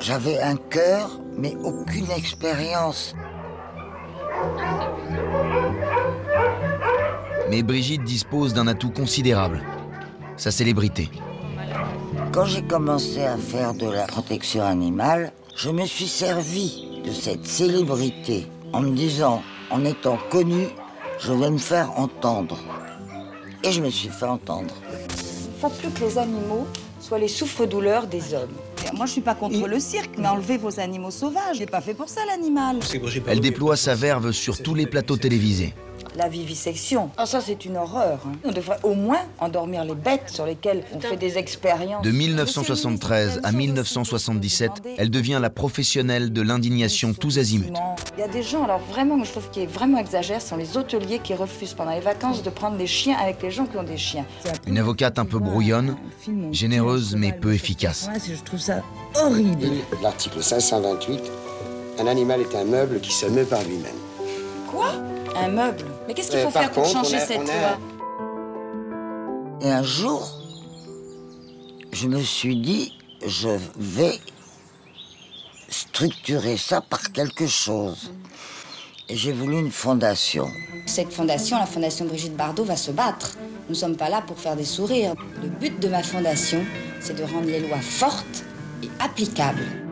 [0.00, 3.14] J'avais un cœur, mais aucune expérience.
[7.50, 9.62] Mais Brigitte dispose d'un atout considérable,
[10.36, 11.10] sa célébrité.
[12.32, 17.46] Quand j'ai commencé à faire de la protection animale, je me suis servi de cette
[17.46, 20.66] célébrité en me disant, en étant connu,
[21.18, 22.58] je vais me faire entendre.
[23.64, 24.74] Et je me suis fait entendre.
[24.90, 26.66] Il ne faut plus que les animaux
[27.00, 28.54] soient les souffres-douleurs des hommes.
[28.94, 31.58] Moi, je suis pas contre le cirque, mais enlevez vos animaux sauvages.
[31.58, 32.78] n'est pas fait pour ça, l'animal.
[33.26, 35.74] Elle déploie sa verve sur tous les plateaux télévisés.
[36.16, 38.20] La vivisection, ah, ça c'est une horreur.
[38.26, 38.32] hein.
[38.44, 42.02] On devrait au moins endormir les bêtes sur lesquelles on fait des expériences.
[42.02, 47.72] De 1973 à 1977, elle devient la professionnelle de l'indignation tous azimuts.
[48.16, 50.56] Il y a des gens, alors vraiment, je trouve qui est vraiment exagère, ce sont
[50.56, 53.76] les hôteliers qui refusent pendant les vacances de prendre des chiens avec les gens qui
[53.76, 54.24] ont des chiens.
[54.66, 55.96] Une avocate un peu brouillonne,
[56.52, 58.08] généreuse mais peu efficace.
[58.26, 58.82] Je trouve ça
[59.14, 59.66] horrible.
[60.02, 61.20] L'article 528,
[61.98, 63.94] un animal est un meuble qui se meut par lui-même.
[64.70, 64.92] Quoi?
[65.36, 67.78] Un meuble Mais qu'est-ce qu'il Euh, faut faire pour changer a- cette loi
[69.60, 70.28] Et un jour,
[71.92, 72.92] je me suis dit,
[73.26, 74.18] je vais
[75.68, 78.12] structurer ça par quelque chose.
[79.08, 80.48] Et j'ai voulu une fondation.
[80.86, 83.36] Cette fondation, la fondation Brigitte Bardot, va se battre.
[83.68, 85.14] Nous ne sommes pas là pour faire des sourires.
[85.42, 86.64] Le but de ma fondation,
[87.00, 88.44] c'est de rendre les lois fortes
[88.82, 89.85] et applicables.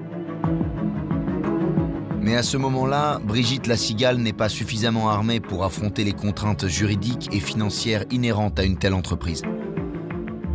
[2.24, 6.66] Mais à ce moment-là, Brigitte La Cigale n'est pas suffisamment armée pour affronter les contraintes
[6.68, 9.42] juridiques et financières inhérentes à une telle entreprise.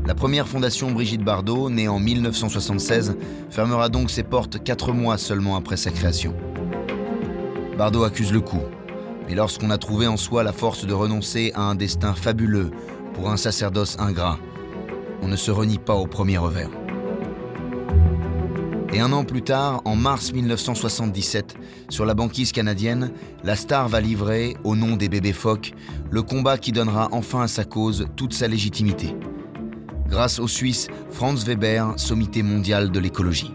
[0.07, 3.17] La première fondation Brigitte Bardot, née en 1976,
[3.51, 6.33] fermera donc ses portes quatre mois seulement après sa création.
[7.77, 8.63] Bardot accuse le coup,
[9.27, 12.71] mais lorsqu'on a trouvé en soi la force de renoncer à un destin fabuleux
[13.13, 14.39] pour un sacerdoce ingrat,
[15.21, 16.78] on ne se renie pas au premier revers.
[18.91, 21.55] Et un an plus tard, en mars 1977,
[21.89, 23.11] sur la banquise canadienne,
[23.43, 25.73] la star va livrer, au nom des bébés phoques,
[26.09, 29.15] le combat qui donnera enfin à sa cause toute sa légitimité.
[30.07, 33.53] Grâce au Suisse Franz Weber, sommité mondiale de l'écologie.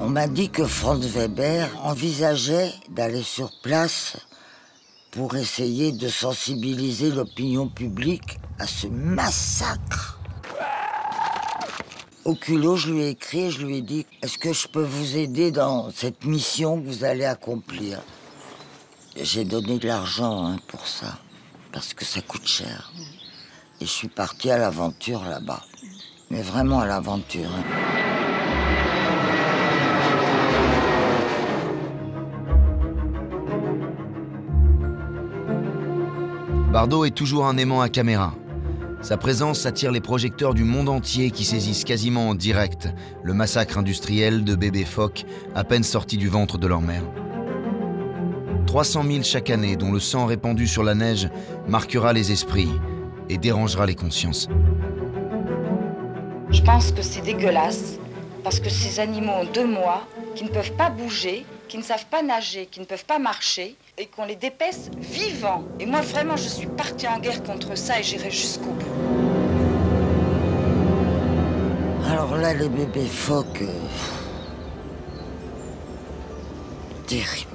[0.00, 4.16] On m'a dit que Franz Weber envisageait d'aller sur place
[5.10, 10.19] pour essayer de sensibiliser l'opinion publique à ce massacre.
[12.30, 15.16] Au culot, je lui ai écrit je lui ai dit Est-ce que je peux vous
[15.16, 17.98] aider dans cette mission que vous allez accomplir?
[19.20, 21.18] J'ai donné de l'argent hein, pour ça,
[21.72, 22.92] parce que ça coûte cher.
[23.80, 25.64] Et je suis parti à l'aventure là-bas.
[26.30, 27.50] Mais vraiment à l'aventure.
[27.50, 27.64] hein.
[36.72, 38.34] Bardot est toujours un aimant à caméra.
[39.02, 42.88] Sa présence attire les projecteurs du monde entier qui saisissent quasiment en direct
[43.22, 47.04] le massacre industriel de bébés phoques à peine sortis du ventre de leur mère.
[48.66, 51.30] 300 000 chaque année dont le sang répandu sur la neige
[51.66, 52.70] marquera les esprits
[53.30, 54.48] et dérangera les consciences.
[56.50, 57.98] Je pense que c'est dégueulasse
[58.44, 62.06] parce que ces animaux ont deux mois, qui ne peuvent pas bouger, qui ne savent
[62.10, 65.62] pas nager, qui ne peuvent pas marcher et qu'on les dépèce vivants.
[65.78, 69.30] Et moi vraiment je suis partie en guerre contre ça et j'irai jusqu'au bout.
[72.10, 73.62] Alors là, les bébés phoques.
[73.62, 73.86] euh,
[77.06, 77.46] Terrible.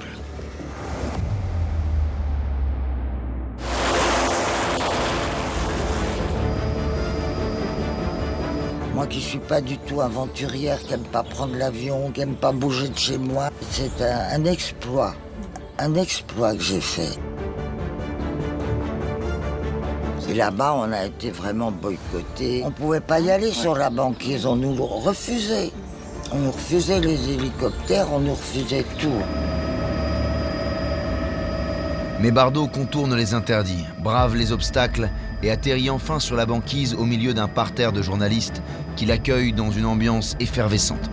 [8.94, 12.52] Moi qui suis pas du tout aventurière, qui aime pas prendre l'avion, qui aime pas
[12.52, 15.14] bouger de chez moi, c'est un exploit.
[15.78, 17.18] Un exploit que j'ai fait.
[20.28, 22.62] Et là-bas, on a été vraiment boycottés.
[22.64, 25.70] On pouvait pas y aller sur la banquise, on nous refusait.
[26.32, 29.22] On nous refusait les hélicoptères, on nous refusait tout.
[32.20, 35.10] Mais Bardot contourne les interdits, brave les obstacles
[35.42, 38.62] et atterrit enfin sur la banquise au milieu d'un parterre de journalistes
[38.96, 41.10] qui l'accueillent dans une ambiance effervescente.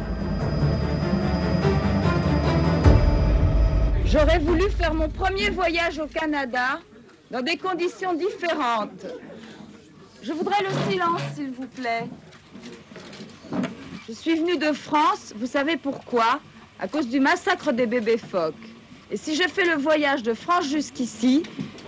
[4.13, 6.80] J'aurais voulu faire mon premier voyage au Canada
[7.32, 9.08] dans des conditions différentes.
[10.21, 12.06] Je voudrais le silence, s'il vous plaît.
[14.08, 16.39] Je suis venue de France, vous savez pourquoi?
[16.80, 18.54] À cause du massacre des bébés phoques.
[19.10, 21.41] Et si je fais le voyage de France jusqu'ici,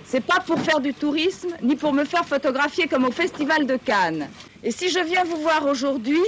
[0.04, 3.76] c'est pas pour faire du tourisme, ni pour me faire photographier comme au Festival de
[3.76, 4.30] Cannes.
[4.64, 6.24] Et si je viens vous voir aujourd'hui,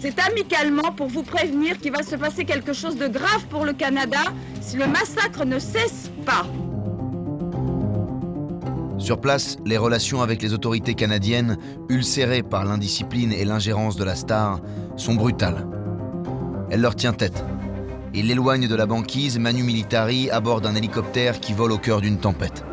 [0.00, 3.72] c'est amicalement pour vous prévenir qu'il va se passer quelque chose de grave pour le
[3.72, 4.20] Canada
[4.60, 6.46] si le massacre ne cesse pas.
[8.98, 14.16] Sur place, les relations avec les autorités canadiennes, ulcérées par l'indiscipline et l'ingérence de la
[14.16, 14.60] star,
[14.96, 15.66] sont brutales.
[16.70, 17.44] Elle leur tient tête.
[18.14, 22.00] Il l'éloigne de la banquise Manu Militari à bord d'un hélicoptère qui vole au cœur
[22.00, 22.64] d'une tempête.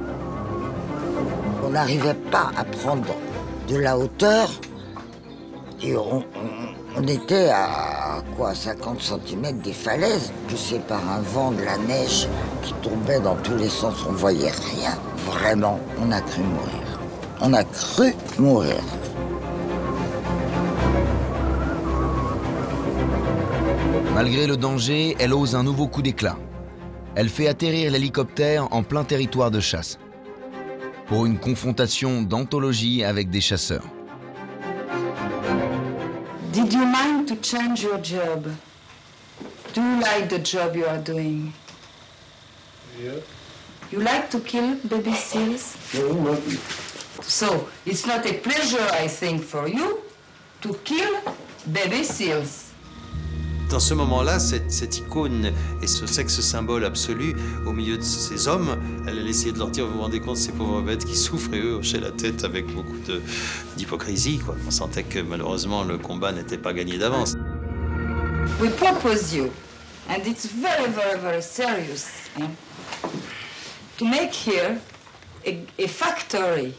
[1.63, 3.15] On n'arrivait pas à prendre
[3.67, 4.49] de la hauteur
[5.81, 6.23] et on,
[6.97, 12.27] on- était à quoi 50 cm des falaises, poussé par un vent de la neige
[12.61, 14.97] qui tombait dans tous les sens, on voyait rien.
[15.25, 16.99] Vraiment, on a cru mourir.
[17.41, 18.81] On a cru mourir.
[24.13, 26.37] Malgré le danger, elle ose un nouveau coup d'éclat.
[27.15, 29.99] Elle fait atterrir l'hélicoptère en plein territoire de chasse.
[31.07, 33.83] Pour une confrontation d'anthologie avec des chasseurs.
[36.53, 38.45] Did you mind to change your job?
[39.73, 41.51] Do you like the job you are doing?
[43.01, 43.15] Yeah.
[43.89, 45.75] You like to kill baby seals?
[47.23, 50.03] So, it's not a pleasure, I think, for you
[50.61, 51.21] to kill
[51.71, 52.62] baby seals.
[53.69, 55.51] Dans ce moment-là, cette, cette icône
[55.81, 57.35] et ce sexe symbole absolu
[57.65, 60.37] au milieu de ces hommes, elle allait essayer de leur dire, vous vous rendez compte,
[60.37, 62.97] ces pauvres bêtes qui souffrent et eux hochaient la tête avec beaucoup
[63.77, 64.39] d'hypocrisie.
[64.67, 67.35] On sentait que malheureusement le combat n'était pas gagné d'avance.
[68.59, 69.51] we propose you,
[70.09, 72.47] and it's very, very, very serious, eh,
[73.97, 74.79] to make here
[75.45, 76.73] a, a factory,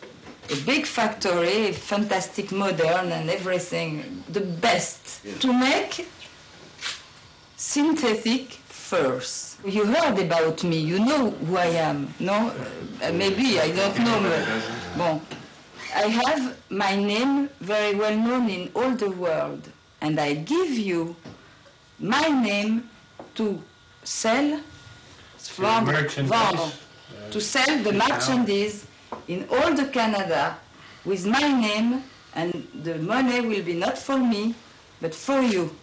[0.51, 6.07] a big factory, fantastic, modern, and everything, the best, to make
[7.65, 9.57] synthetic furs.
[9.65, 12.53] You heard about me, you know who I am, no?
[13.03, 14.19] Uh, maybe, I don't know.
[14.23, 15.21] But, bon.
[15.97, 19.63] I have my name very well known in all the world,
[20.03, 21.17] and I give you
[21.99, 22.91] my name
[23.37, 23.63] to
[24.03, 24.61] sell
[25.39, 26.73] from vendre,
[27.31, 28.87] to sell the merchandise
[29.27, 30.59] in all the Canada
[31.07, 32.03] with my name,
[32.35, 34.55] and the money will be not for me,
[35.01, 35.75] but for you.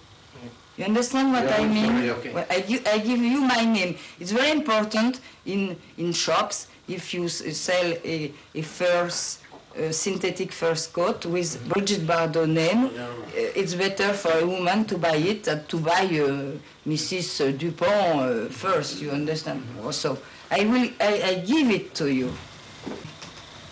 [0.77, 1.85] You understand what Yeah, I mean?
[1.95, 2.33] sorry, okay.
[2.33, 3.95] Well, I, give, I give you my name.
[4.19, 9.39] It's very important in, in shops if you s- sell a, a first
[9.77, 12.85] a synthetic first coat with Brigitte Bardot name.
[12.87, 13.07] uh,
[13.55, 17.57] It's better for a woman to buy it than to buy uh, Mrs.
[17.57, 17.87] Dupont
[18.19, 19.01] uh, first.
[19.01, 19.63] You understand?
[19.81, 20.17] Also,
[20.51, 20.89] I will.
[20.99, 22.33] I, I give it to you.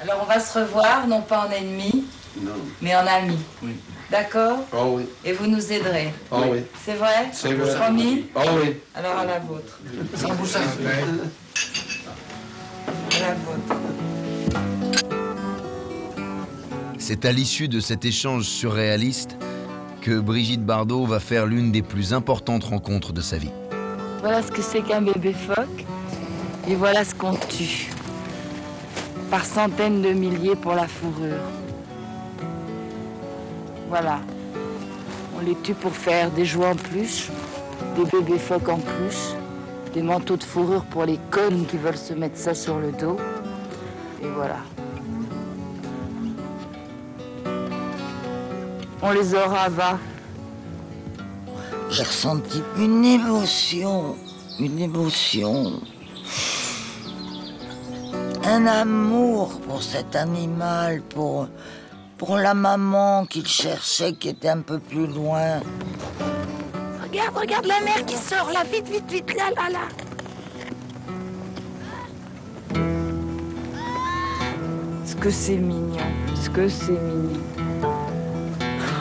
[0.01, 2.05] Alors on va se revoir, non pas en ennemi,
[2.81, 3.37] mais en ami.
[4.11, 5.03] D'accord Oh oui.
[5.23, 6.11] Et vous nous aiderez.
[6.31, 6.59] Oh oui.
[6.83, 7.75] C'est vrai C'est vrai.
[7.75, 8.75] Promis Oh oui.
[8.95, 9.79] Alors à la vôtre.
[10.15, 10.27] À
[13.21, 13.75] la vôtre.
[16.97, 19.37] C'est à l'issue de cet échange surréaliste
[20.01, 23.51] que Brigitte Bardot va faire l'une des plus importantes rencontres de sa vie.
[24.21, 25.85] Voilà ce que c'est qu'un bébé phoque.
[26.67, 27.89] Et voilà ce qu'on tue.
[29.29, 31.58] Par centaines de milliers pour la fourrure.
[33.89, 34.19] Voilà.
[35.35, 37.29] On les tue pour faire des jouets en peluche,
[37.95, 39.33] des bébés phoques en peluche,
[39.93, 43.17] des manteaux de fourrure pour les connes qui veulent se mettre ça sur le dos.
[44.21, 44.57] Et voilà.
[49.01, 49.97] On les aura, va.
[51.89, 54.15] J'ai ressenti une émotion,
[54.59, 55.81] une émotion,
[58.45, 61.47] un amour pour cet animal, pour,
[62.19, 65.61] pour la maman qu'il cherchait qui était un peu plus loin.
[67.01, 69.87] Regarde, regarde la mer qui sort là, vite, vite, vite, là, là, là.
[75.05, 75.97] Ce que c'est mignon,
[76.35, 77.39] ce que c'est mignon.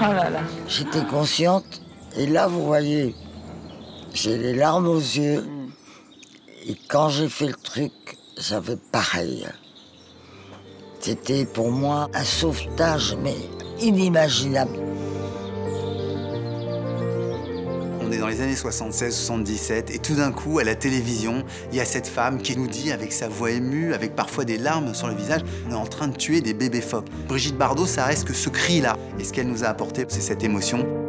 [0.00, 0.40] Oh là là.
[0.68, 1.82] J'étais consciente,
[2.16, 3.16] et là vous voyez,
[4.14, 5.44] j'ai les larmes aux yeux,
[6.66, 7.92] et quand j'ai fait le truc,
[8.36, 9.44] ça fait pareil.
[11.00, 13.36] C'était pour moi un sauvetage, mais
[13.80, 14.78] inimaginable.
[18.02, 21.80] On est dans les années 76-77 et tout d'un coup, à la télévision, il y
[21.80, 25.06] a cette femme qui nous dit avec sa voix émue, avec parfois des larmes sur
[25.06, 27.08] le visage, on est en train de tuer des bébés phoques.
[27.28, 28.96] Brigitte Bardot, ça reste que ce cri-là.
[29.18, 31.07] Et ce qu'elle nous a apporté, c'est cette émotion.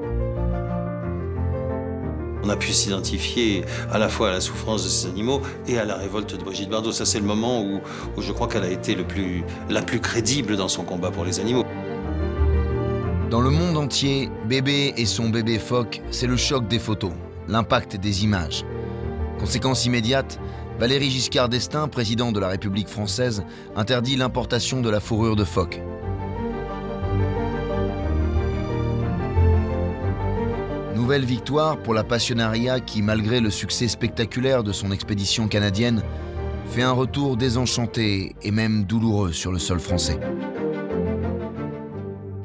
[2.50, 5.86] On a pu s'identifier à la fois à la souffrance de ces animaux et à
[5.86, 6.92] la révolte de Brigitte Bardot.
[6.92, 7.80] Ça, c'est le moment où,
[8.20, 8.98] je crois qu'elle a été
[9.70, 11.64] la plus crédible dans son combat pour les animaux.
[13.30, 17.12] Dans le monde entier, Bébé et son bébé phoque, c'est le choc des photos,
[17.48, 18.66] l'impact des images.
[19.38, 20.40] Conséquence immédiate,
[20.80, 23.44] Valéry Giscard d'Estaing, président de la République française,
[23.76, 25.84] interdit l'importation de la fourrure de phoque.
[31.00, 36.04] Nouvelle victoire pour la Passionnariat qui, malgré le succès spectaculaire de son expédition canadienne,
[36.66, 40.20] fait un retour désenchanté et même douloureux sur le sol français.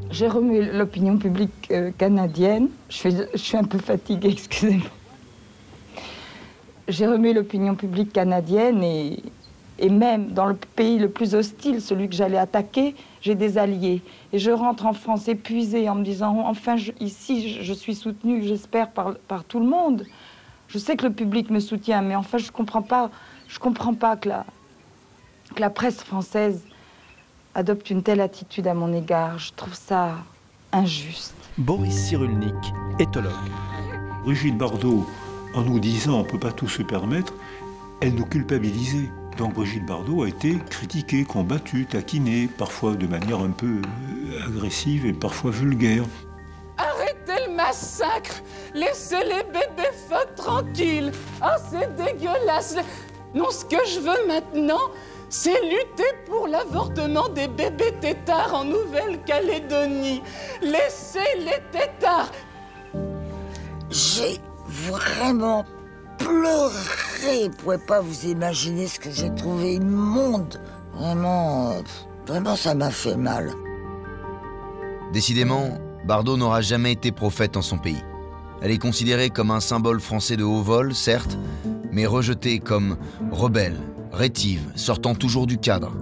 [0.08, 2.68] J'ai remué l'opinion publique euh, canadienne.
[2.88, 4.86] Je suis, un peu fatiguée, excusez-moi.
[6.86, 9.20] J'ai remué l'opinion publique canadienne et
[9.90, 12.94] même dans le pays le plus hostile, celui que j'allais attaquer,
[13.24, 14.02] j'ai des alliés.
[14.34, 18.42] Et je rentre en France épuisée en me disant, enfin, je- ici, je, suis soutenue,
[18.44, 20.04] j'espère, par, par tout le monde.
[20.68, 23.10] Je sais que le public me soutient, mais enfin, je ne comprends pas,
[23.48, 24.44] je comprends pas que la,
[25.54, 26.66] que la presse française
[27.54, 29.38] adopte une telle attitude à mon égard.
[29.38, 30.16] Je trouve ça
[30.72, 31.34] injuste.
[31.56, 32.54] Boris Cyrulnik,
[32.98, 33.32] éthologue.
[34.24, 35.06] Brigitte Bardot,
[35.54, 37.32] en nous disant on ne peut pas tout se permettre,
[38.02, 39.08] elle nous culpabilisait.
[39.36, 45.06] Donc Brigitte Bardot a été critiquée, combattue, taquinée, parfois de manière un peu euh, agressive
[45.06, 46.04] et parfois vulgaire.
[46.76, 48.42] Arrêtez le massacre
[48.74, 52.76] Laissez les bébés phoques tranquilles Ah, c'est dégueulasse
[53.34, 54.90] Non, ce que je veux maintenant,
[55.28, 60.22] c'est lutter pour l'avortement des bébés têtards en Nouvelle-Calédonie.
[60.62, 62.30] Laissez les têtards
[63.90, 65.64] J'ai vraiment
[66.18, 67.48] pleuré.
[67.48, 70.60] Vous pouvez pas vous imaginer ce que j'ai trouvé immonde.
[70.94, 71.80] Vraiment, euh,
[72.26, 73.52] vraiment, ça m'a fait mal.
[75.12, 78.02] Décidément, Bardot n'aura jamais été prophète en son pays.
[78.60, 81.38] Elle est considérée comme un symbole français de haut vol, certes,
[81.92, 82.96] mais rejetée comme
[83.30, 83.78] rebelle,
[84.12, 85.92] rétive, sortant toujours du cadre.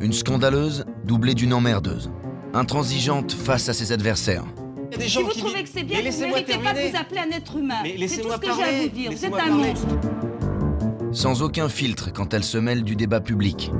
[0.00, 2.10] Une scandaleuse doublée d'une emmerdeuse.
[2.54, 4.44] Intransigeante face à ses adversaires.
[5.00, 7.56] Si vous trouvez que c'est bien, vous ne méritez pas de vous appeler un être
[7.56, 7.82] humain.
[7.84, 9.10] C'est tout ce que j'ai à vous dire.
[9.12, 9.86] Vous êtes un monstre.
[11.12, 13.70] Sans aucun filtre quand elle se mêle du débat public.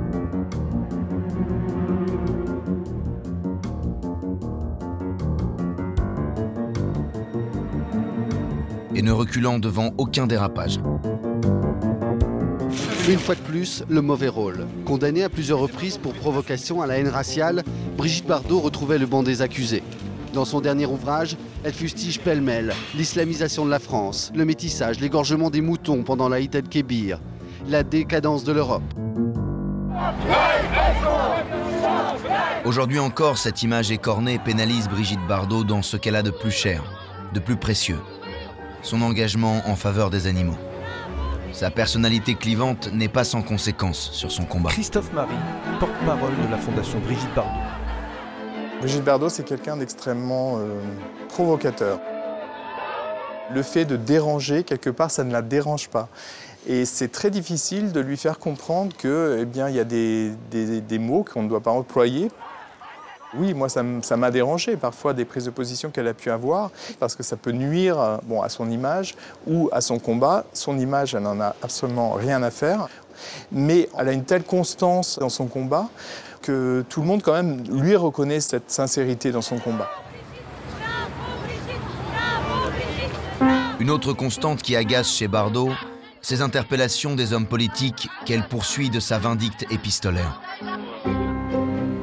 [8.95, 10.79] Et ne reculant devant aucun dérapage.
[13.09, 14.67] Une fois de plus, le mauvais rôle.
[14.85, 17.63] Condamnée à plusieurs reprises pour provocation à la haine raciale,
[17.97, 19.83] Brigitte Bardot retrouvait le banc des accusés.
[20.33, 25.61] Dans son dernier ouvrage, elle fustige pêle-mêle l'islamisation de la France, le métissage, l'égorgement des
[25.61, 27.19] moutons pendant la Eid el-Kébir,
[27.67, 28.81] la décadence de l'Europe.
[32.65, 36.83] Aujourd'hui encore, cette image écornée pénalise Brigitte Bardot dans ce qu'elle a de plus cher,
[37.33, 37.99] de plus précieux.
[38.81, 40.57] Son engagement en faveur des animaux.
[41.51, 44.71] Sa personnalité clivante n'est pas sans conséquence sur son combat.
[44.71, 45.35] Christophe Marie,
[45.79, 47.51] porte-parole de la Fondation Brigitte Bardot.
[48.83, 50.77] Brigitte Bardot, c'est quelqu'un d'extrêmement euh,
[51.29, 52.01] provocateur.
[53.53, 56.09] Le fait de déranger, quelque part, ça ne la dérange pas.
[56.67, 60.31] Et c'est très difficile de lui faire comprendre que, eh bien, il y a des,
[60.51, 62.29] des- mots qu'on ne doit pas employer.
[63.35, 63.83] Oui, moi, ça
[64.17, 66.69] m'a dérangé parfois des prises de position qu'elle a pu avoir,
[66.99, 69.15] parce que ça peut nuire euh, bon, à son image
[69.47, 70.43] ou à son combat.
[70.51, 72.89] Son image, elle n'en a absolument rien à faire.
[73.49, 75.87] Mais elle a une telle constance dans son combat
[76.43, 79.89] que tout le monde, quand même, lui reconnaît cette sincérité dans son combat.
[83.79, 85.71] Une autre constante qui agace chez Bardot,
[86.21, 90.41] ses interpellations des hommes politiques qu'elle poursuit de sa vindicte épistolaire.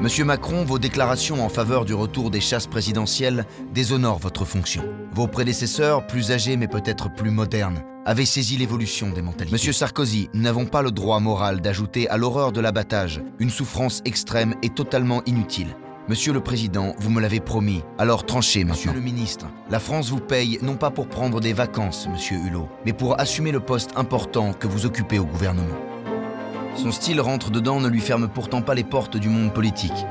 [0.01, 3.45] Monsieur Macron, vos déclarations en faveur du retour des chasses présidentielles
[3.75, 4.83] déshonorent votre fonction.
[5.13, 9.53] Vos prédécesseurs, plus âgés mais peut-être plus modernes, avaient saisi l'évolution des mentalités.
[9.53, 14.01] Monsieur Sarkozy, nous n'avons pas le droit moral d'ajouter à l'horreur de l'abattage une souffrance
[14.07, 15.77] extrême et totalement inutile.
[16.09, 19.49] Monsieur le Président, vous me l'avez promis, alors tranchez, Monsieur le Ministre.
[19.69, 23.53] La France vous paye non pas pour prendre des vacances, Monsieur Hulot, mais pour assumer
[23.53, 25.77] le poste important que vous occupez au gouvernement.
[26.77, 30.07] Son style rentre dedans ne lui ferme pourtant pas les portes du monde politique,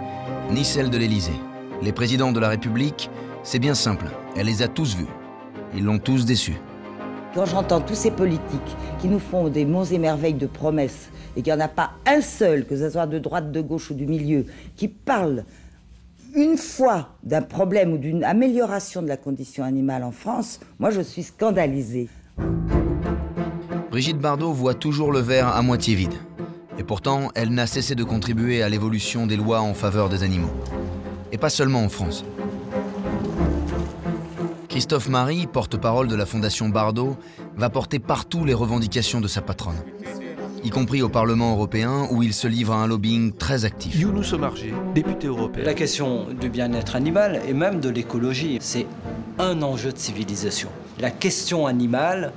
[0.51, 1.39] ni celles de l'Élysée.
[1.81, 3.09] Les présidents de la République,
[3.43, 5.07] c'est bien simple, elle les a tous vus.
[5.75, 6.53] Ils l'ont tous déçu.
[7.33, 11.41] Quand j'entends tous ces politiques qui nous font des monts et merveilles de promesses et
[11.41, 13.93] qu'il n'y en a pas un seul, que ce soit de droite, de gauche ou
[13.93, 14.45] du milieu,
[14.75, 15.45] qui parle
[16.35, 21.01] une fois d'un problème ou d'une amélioration de la condition animale en France, moi je
[21.01, 22.09] suis scandalisée.
[23.89, 26.13] Brigitte Bardot voit toujours le verre à moitié vide.
[26.79, 30.49] Et pourtant, elle n'a cessé de contribuer à l'évolution des lois en faveur des animaux.
[31.33, 32.23] Et pas seulement en France.
[34.69, 37.17] Christophe Marie, porte-parole de la Fondation Bardot,
[37.57, 39.75] va porter partout les revendications de sa patronne,
[40.63, 43.99] y compris au Parlement européen où il se livre à un lobbying très actif.
[43.99, 44.33] Younous
[44.95, 45.65] député européen.
[45.65, 48.87] La question du bien-être animal et même de l'écologie, c'est
[49.37, 50.69] un enjeu de civilisation.
[50.97, 52.31] La question animale,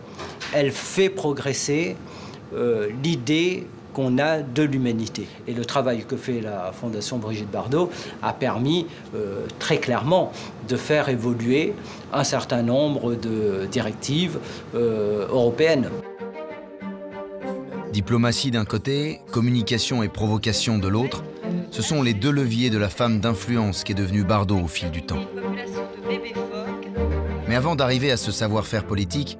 [0.52, 1.96] elle fait progresser
[2.54, 5.26] euh, l'idée qu'on a de l'humanité.
[5.46, 7.90] Et le travail que fait la Fondation Brigitte Bardot
[8.22, 10.32] a permis euh, très clairement
[10.68, 11.74] de faire évoluer
[12.12, 14.38] un certain nombre de directives
[14.74, 15.88] euh, européennes.
[17.92, 21.22] Diplomatie d'un côté, communication et provocation de l'autre,
[21.70, 24.90] ce sont les deux leviers de la femme d'influence qui est devenue Bardot au fil
[24.90, 25.20] du temps.
[27.48, 29.38] Mais avant d'arriver à ce savoir-faire politique,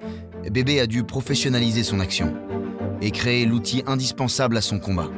[0.50, 2.34] Bébé a dû professionnaliser son action
[3.02, 5.10] et créer l'outil indispensable à son combat.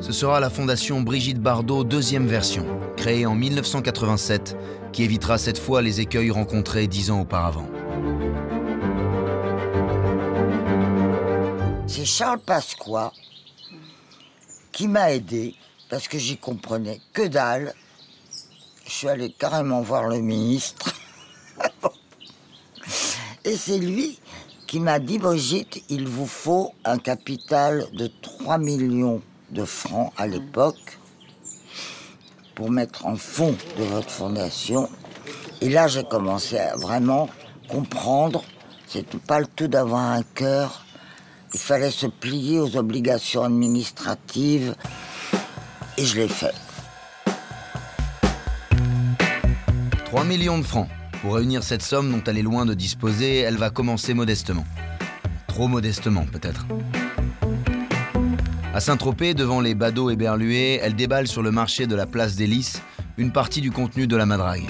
[0.00, 2.66] Ce sera la fondation Brigitte Bardot deuxième version,
[2.96, 4.56] créée en 1987,
[4.92, 7.66] qui évitera cette fois les écueils rencontrés dix ans auparavant.
[11.86, 13.12] C'est Charles Pasqua
[14.70, 15.54] qui m'a aidé
[15.88, 17.74] parce que j'y comprenais que dalle.
[18.86, 20.94] Je suis allée carrément voir le ministre.
[23.44, 24.19] Et c'est lui
[24.70, 30.28] qui m'a dit, Brigitte, il vous faut un capital de 3 millions de francs à
[30.28, 31.00] l'époque
[32.54, 34.88] pour mettre en fond de votre fondation.
[35.60, 37.28] Et là, j'ai commencé à vraiment
[37.66, 38.44] comprendre.
[38.86, 40.84] C'est pas le tout d'avoir un cœur.
[41.52, 44.76] Il fallait se plier aux obligations administratives.
[45.98, 46.54] Et je l'ai fait.
[50.04, 50.86] 3 millions de francs.
[51.22, 54.64] Pour réunir cette somme dont elle est loin de disposer, elle va commencer modestement.
[55.46, 56.66] Trop modestement, peut-être.
[58.72, 62.46] À Saint-Tropez, devant les badauds éberlués, elle déballe sur le marché de la place des
[62.46, 62.80] Lys
[63.18, 64.64] une partie du contenu de la madrague.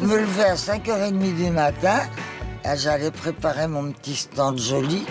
[0.00, 2.00] me levais à 5h30 du matin,
[2.64, 5.04] et j'allais préparer mon petit stand joli.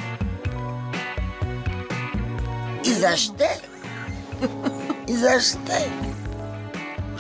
[2.84, 3.62] Ils achetaient.
[5.08, 6.11] Ils achetaient.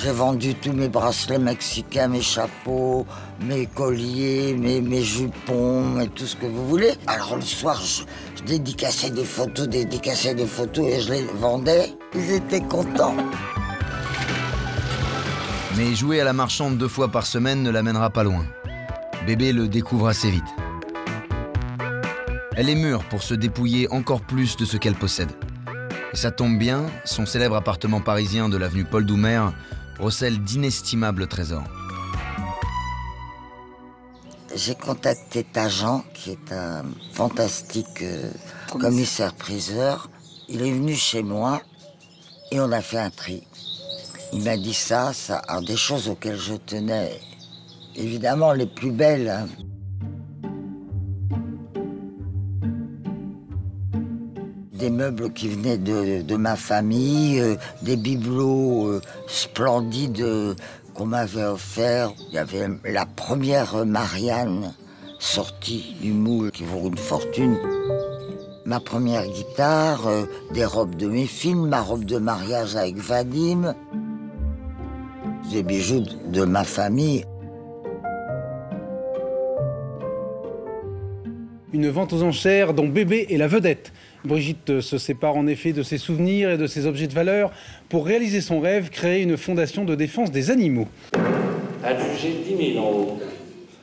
[0.03, 3.05] J'ai vendu tous mes bracelets mexicains, mes chapeaux,
[3.39, 6.93] mes colliers, mes, mes jupons, et tout ce que vous voulez.
[7.05, 8.01] Alors le soir, je,
[8.35, 11.93] je dédicassais des photos, dédicassais des photos et je les vendais.
[12.15, 13.15] Ils étaient contents.
[15.77, 18.45] Mais jouer à la marchande deux fois par semaine ne l'amènera pas loin.
[19.27, 20.43] Bébé le découvre assez vite.
[22.55, 25.29] Elle est mûre pour se dépouiller encore plus de ce qu'elle possède.
[26.13, 29.43] Ça tombe bien, son célèbre appartement parisien de l'avenue Paul Doumer
[30.01, 31.63] recèle d'inestimables trésors.
[34.53, 36.83] J'ai contacté Tajan, qui est un
[37.13, 38.29] fantastique euh,
[38.71, 40.09] commissaire-priseur.
[40.49, 41.61] Il est venu chez moi
[42.51, 43.43] et on a fait un tri.
[44.33, 47.19] Il m'a dit ça, ça, alors des choses auxquelles je tenais,
[47.95, 49.29] évidemment les plus belles.
[49.29, 49.47] hein.
[54.81, 60.55] Des meubles qui venaient de, ma famille, euh, des bibelots euh, splendides euh,
[60.95, 62.11] qu'on m'avait offerts.
[62.29, 64.73] Il y avait la première Marianne
[65.19, 67.59] sortie du moule qui vaut une fortune.
[68.65, 70.09] Ma première guitare,
[70.51, 73.75] des robes de mes films, ma robe de mariage avec Vadim,
[75.51, 77.23] des bijoux de ma famille.
[81.73, 83.93] Une vente aux enchères dont bébé est la vedette.
[84.25, 87.51] Brigitte se sépare en effet de ses souvenirs et de ses objets de valeur
[87.87, 90.87] pour réaliser son rêve, créer une fondation de défense des animaux.
[91.83, 93.19] Adjugé 10 000 en haut.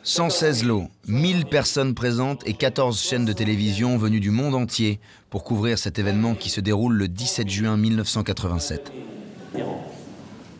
[0.02, 5.42] 116 lots, 1000 personnes présentes et 14 chaînes de télévision venues du monde entier pour
[5.42, 8.92] couvrir cet événement qui se déroule le 17 juin 1987.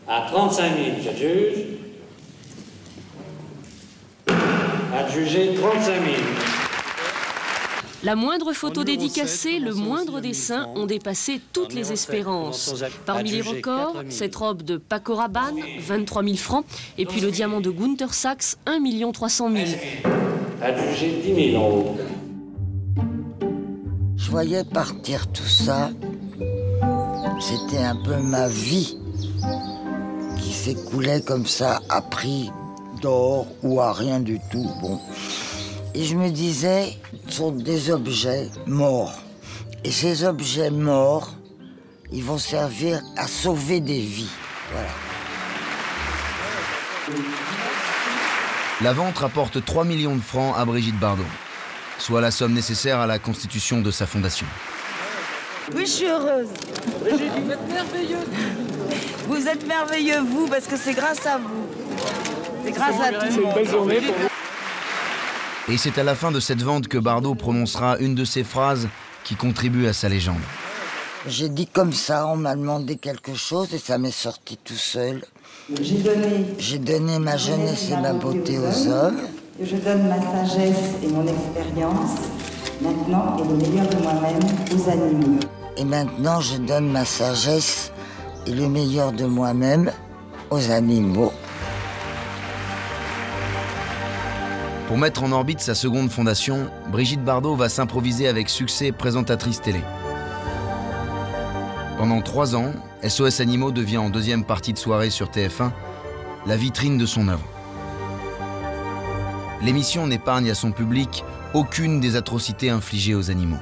[0.07, 1.65] À 35 000, j'adjuge.
[4.91, 6.48] Adjugé 35 000.
[8.01, 12.73] La moindre photo dédicacée, le moindre dessin ont dépassé toutes les espérances.
[13.05, 16.65] Parmi les records, cette robe de Paco Rabanne, 23 000 francs,
[16.97, 19.65] et puis le diamant de Gunther Sachs, 1 300 000.
[20.61, 21.97] Adjugé 10 000 en haut.
[24.15, 25.89] Je voyais partir tout ça.
[27.41, 28.97] C'était un peu ma vie
[30.37, 32.49] qui s'écoulait comme ça à prix
[33.01, 34.67] d'or ou à rien du tout.
[34.81, 34.99] Bon.
[35.95, 39.13] Et je me disais, ce sont des objets morts.
[39.83, 41.33] Et ces objets morts,
[42.11, 44.29] ils vont servir à sauver des vies.
[44.71, 44.89] Voilà.
[48.81, 51.23] La vente rapporte 3 millions de francs à Brigitte Bardot,
[51.97, 54.47] soit la somme nécessaire à la constitution de sa fondation.
[55.75, 56.47] Oui, je suis heureuse.
[57.01, 58.27] Brigitte, vous êtes merveilleuse.
[59.27, 61.67] Vous êtes merveilleux, vous, parce que c'est grâce à vous.
[62.63, 64.29] C'est grâce à tout le monde.
[65.71, 68.87] Et c'est à la fin de cette vente que Bardot prononcera une de ces phrases
[69.23, 70.41] qui contribue à sa légende.
[71.27, 75.21] J'ai dit comme ça, on m'a demandé quelque chose et ça m'est sorti tout seul.
[75.79, 79.19] J'ai donné, J'ai donné ma jeunesse et ma beauté aux hommes.
[79.61, 82.17] je donne ma sagesse et mon expérience,
[82.81, 84.39] maintenant et le meilleur de moi-même
[84.75, 85.39] aux animaux.
[85.77, 87.91] Et maintenant, je donne ma sagesse
[88.47, 89.91] et le meilleur de moi-même
[90.49, 91.31] aux animaux.
[94.89, 99.81] Pour mettre en orbite sa seconde fondation, Brigitte Bardot va s'improviser avec succès présentatrice télé.
[101.99, 102.71] Pendant trois ans,
[103.07, 105.69] SOS Animaux devient en deuxième partie de soirée sur TF1
[106.47, 107.45] la vitrine de son œuvre.
[109.61, 111.23] L'émission n'épargne à son public
[111.53, 113.59] aucune des atrocités infligées aux animaux.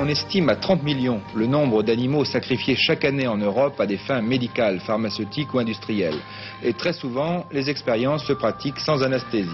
[0.00, 3.96] On estime à 30 millions le nombre d'animaux sacrifiés chaque année en Europe à des
[3.96, 6.20] fins médicales, pharmaceutiques ou industrielles.
[6.62, 9.50] Et très souvent, les expériences se pratiquent sans anesthésie.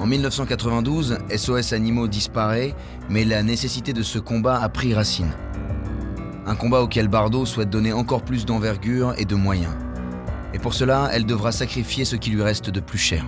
[0.00, 2.74] En 1992, SOS Animaux disparaît,
[3.08, 5.30] mais la nécessité de ce combat a pris racine.
[6.46, 9.76] Un combat auquel Bardot souhaite donner encore plus d'envergure et de moyens.
[10.52, 13.24] Et pour cela, elle devra sacrifier ce qui lui reste de plus cher.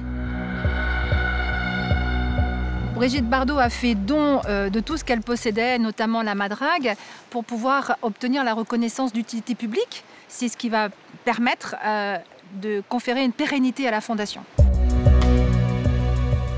[3.01, 6.97] Brigitte Bardot a fait don euh, de tout ce qu'elle possédait, notamment la madrague,
[7.31, 10.05] pour pouvoir obtenir la reconnaissance d'utilité publique.
[10.29, 10.91] C'est ce qui va
[11.25, 12.19] permettre euh,
[12.61, 14.43] de conférer une pérennité à la fondation.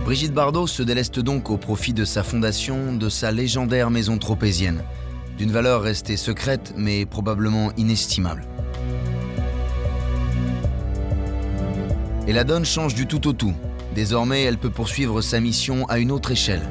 [0.05, 4.83] Brigitte Bardot se déleste donc au profit de sa fondation, de sa légendaire maison tropézienne,
[5.39, 8.43] d'une valeur restée secrète mais probablement inestimable.
[12.27, 13.55] Et la donne change du tout au tout.
[13.95, 16.63] Désormais, elle peut poursuivre sa mission à une autre échelle.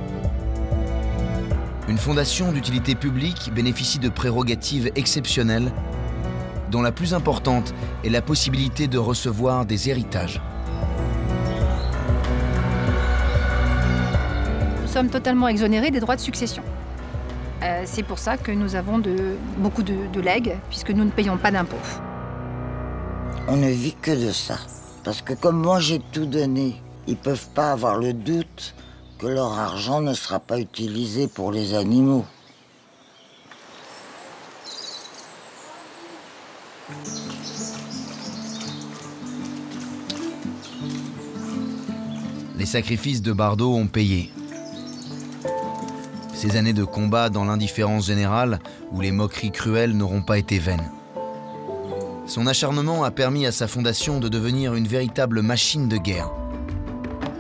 [1.88, 5.72] Une fondation d'utilité publique bénéficie de prérogatives exceptionnelles,
[6.72, 10.42] dont la plus importante est la possibilité de recevoir des héritages.
[14.82, 16.64] Nous sommes totalement exonérés des droits de succession.
[17.62, 21.12] Euh, c'est pour ça que nous avons de, beaucoup de, de legs, puisque nous ne
[21.12, 21.78] payons pas d'impôts.
[23.48, 24.58] On ne vit que de ça.
[25.04, 28.74] Parce que comme moi j'ai tout donné, ils peuvent pas avoir le doute
[29.20, 32.26] que leur argent ne sera pas utilisé pour les animaux.
[42.58, 44.32] Les sacrifices de Bardot ont payé.
[46.34, 48.60] Ces années de combat dans l'indifférence générale,
[48.92, 50.92] où les moqueries cruelles n'auront pas été vaines.
[52.26, 56.32] Son acharnement a permis à sa fondation de devenir une véritable machine de guerre.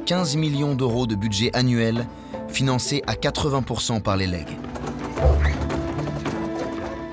[0.06, 2.08] 15 millions d'euros de budget annuel,
[2.47, 4.58] financé à 80% par les legs.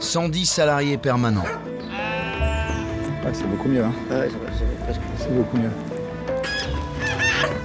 [0.00, 1.44] 110 salariés permanents.
[3.32, 3.84] c'est beaucoup mieux.
[3.84, 3.92] Hein.
[5.18, 5.70] c'est beaucoup mieux.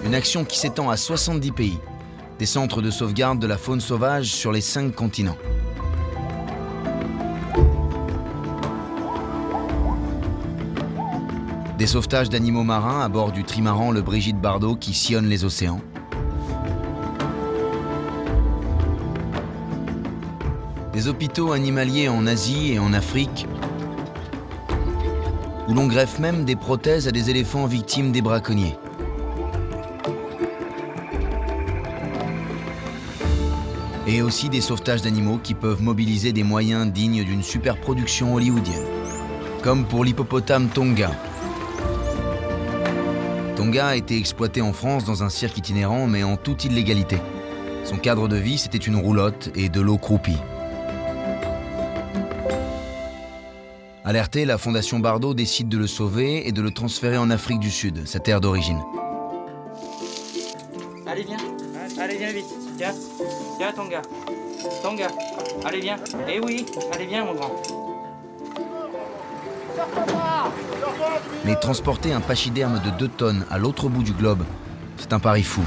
[0.06, 1.80] Une action qui s'étend à 70 pays.
[2.40, 5.38] Des centres de sauvegarde de la faune sauvage sur les cinq continents.
[11.78, 15.82] Des sauvetages d'animaux marins à bord du trimaran le Brigitte Bardot qui sillonne les océans.
[20.94, 23.48] Des hôpitaux animaliers en Asie et en Afrique,
[25.68, 28.78] où l'on greffe même des prothèses à des éléphants victimes des braconniers.
[34.06, 38.86] Et aussi des sauvetages d'animaux qui peuvent mobiliser des moyens dignes d'une superproduction hollywoodienne.
[39.64, 41.10] Comme pour l'hippopotame Tonga.
[43.56, 47.18] Tonga a été exploité en France dans un cirque itinérant, mais en toute illégalité.
[47.84, 50.38] Son cadre de vie, c'était une roulotte et de l'eau croupie.
[54.06, 57.72] Alertée, la Fondation Bardot décide de le sauver et de le transférer en Afrique du
[57.72, 58.82] Sud, sa terre d'origine.
[61.06, 61.38] Allez, viens.
[62.00, 62.46] Allez, viens vite.
[62.78, 62.94] Tiens.
[63.58, 64.02] Tiens, Tonga.
[64.82, 65.08] Tonga.
[65.64, 65.98] Allez, viens.
[66.28, 66.66] Eh oui.
[66.92, 67.52] Allez, viens, mon grand.
[71.46, 74.44] Mais transporter un pachyderme de 2 tonnes à l'autre bout du globe,
[74.98, 75.64] c'est un pari fou.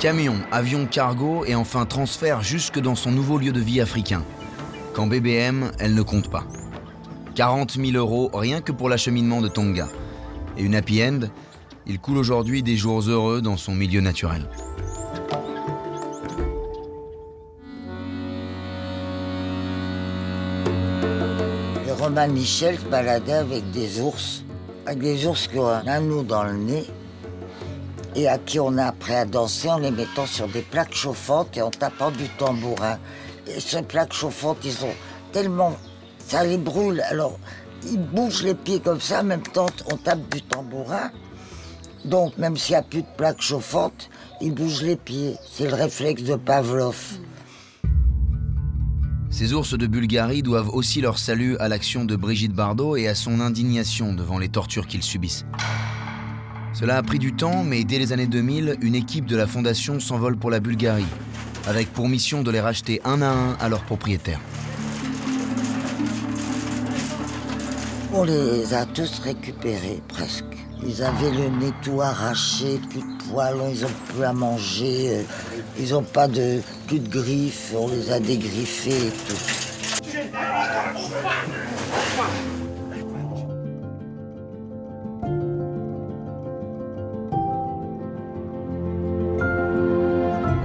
[0.00, 4.22] Camion, avion cargo et enfin transfert jusque dans son nouveau lieu de vie africain.
[4.94, 6.44] Quand BBM, elle ne compte pas.
[7.34, 9.88] 40 000 euros rien que pour l'acheminement de Tonga.
[10.56, 11.20] Et une happy end,
[11.86, 14.48] il coule aujourd'hui des jours heureux dans son milieu naturel.
[22.10, 24.42] Michel se baladait avec des ours,
[24.84, 26.84] avec des ours qui ont un anneau dans le nez
[28.16, 31.56] et à qui on a appris à danser en les mettant sur des plaques chauffantes
[31.56, 32.98] et en tapant du tambourin.
[33.46, 34.94] Et ces plaques chauffantes, ils sont
[35.32, 35.76] tellement...
[36.18, 37.38] ça les brûle, alors
[37.84, 41.12] ils bougent les pieds comme ça, en même temps on tape du tambourin.
[42.04, 45.36] Donc même s'il n'y a plus de plaques chauffantes, ils bougent les pieds.
[45.52, 46.96] C'est le réflexe de Pavlov.
[49.30, 53.14] Ces ours de Bulgarie doivent aussi leur salut à l'action de Brigitte Bardot et à
[53.14, 55.46] son indignation devant les tortures qu'ils subissent.
[56.72, 60.00] Cela a pris du temps, mais dès les années 2000, une équipe de la fondation
[60.00, 61.06] s'envole pour la Bulgarie,
[61.66, 64.40] avec pour mission de les racheter un à un à leurs propriétaires.
[68.12, 70.44] On les a tous récupérés presque.
[70.82, 75.22] Ils avaient le nez tout arraché, plus de poils, ils ont plus à manger, euh,
[75.78, 79.60] ils ont pas de plus de griffes, on les a dégriffés et tout.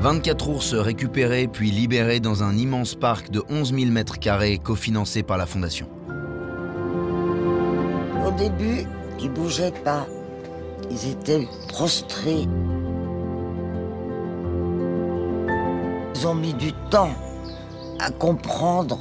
[0.06, 5.24] 24 ours récupérés puis libérés dans un immense parc de 11 000 mètres carrés cofinancé
[5.24, 5.88] par la Fondation.
[8.24, 8.86] Au début,
[9.20, 10.06] ils bougeaient pas.
[10.92, 12.48] Ils étaient prostrés.
[16.18, 17.14] Ils ont mis du temps
[18.00, 18.98] à comprendre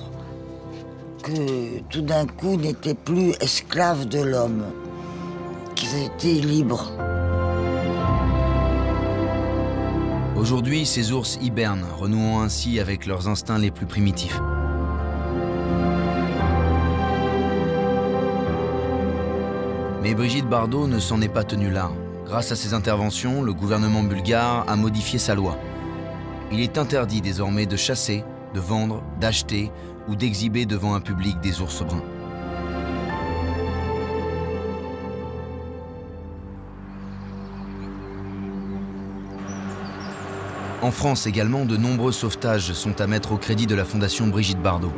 [1.23, 4.65] que tout d'un coup, n'étaient plus esclaves de l'homme,
[5.77, 6.91] qu'ils étaient libres.
[10.37, 14.41] Aujourd'hui, ces ours hibernent, renouant ainsi avec leurs instincts les plus primitifs.
[20.03, 21.93] Mais Brigitte Bardot ne s'en est pas tenue là.
[22.27, 25.57] Grâce à ses interventions, le gouvernement bulgare a modifié sa loi.
[26.55, 28.23] Il est interdit désormais de chasser,
[28.55, 29.73] de vendre, d'acheter
[30.07, 32.05] ou d'exhiber devant un public des ours bruns.
[40.81, 44.63] En France également, de nombreux sauvetages sont à mettre au crédit de la Fondation Brigitte
[44.63, 44.93] Bardot.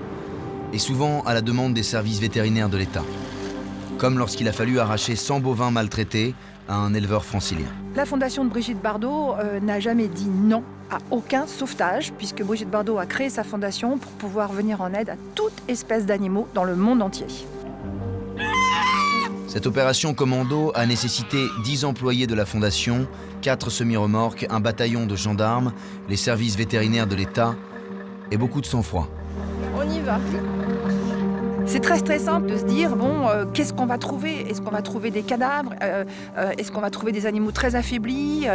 [0.74, 3.04] et souvent à la demande des services vétérinaires de l'État.
[3.96, 6.34] Comme lorsqu'il a fallu arracher 100 bovins maltraités
[6.68, 7.68] à un éleveur francilien.
[7.94, 12.70] La fondation de Brigitte Bardot euh, n'a jamais dit non à aucun sauvetage, puisque Brigitte
[12.70, 16.64] Bardot a créé sa fondation pour pouvoir venir en aide à toute espèce d'animaux dans
[16.64, 17.26] le monde entier.
[19.48, 23.06] Cette opération commando a nécessité 10 employés de la fondation,
[23.40, 25.72] 4 semi-remorques, un bataillon de gendarmes,
[26.08, 27.54] les services vétérinaires de l'État
[28.30, 29.08] et beaucoup de sang-froid.
[29.74, 30.18] On y va.
[31.66, 34.48] C'est très stressant de se dire bon, euh, qu'est-ce qu'on va trouver?
[34.48, 35.74] Est-ce qu'on va trouver des cadavres?
[35.82, 36.04] Euh,
[36.38, 38.46] euh, Est-ce qu'on va trouver des animaux très affaiblis?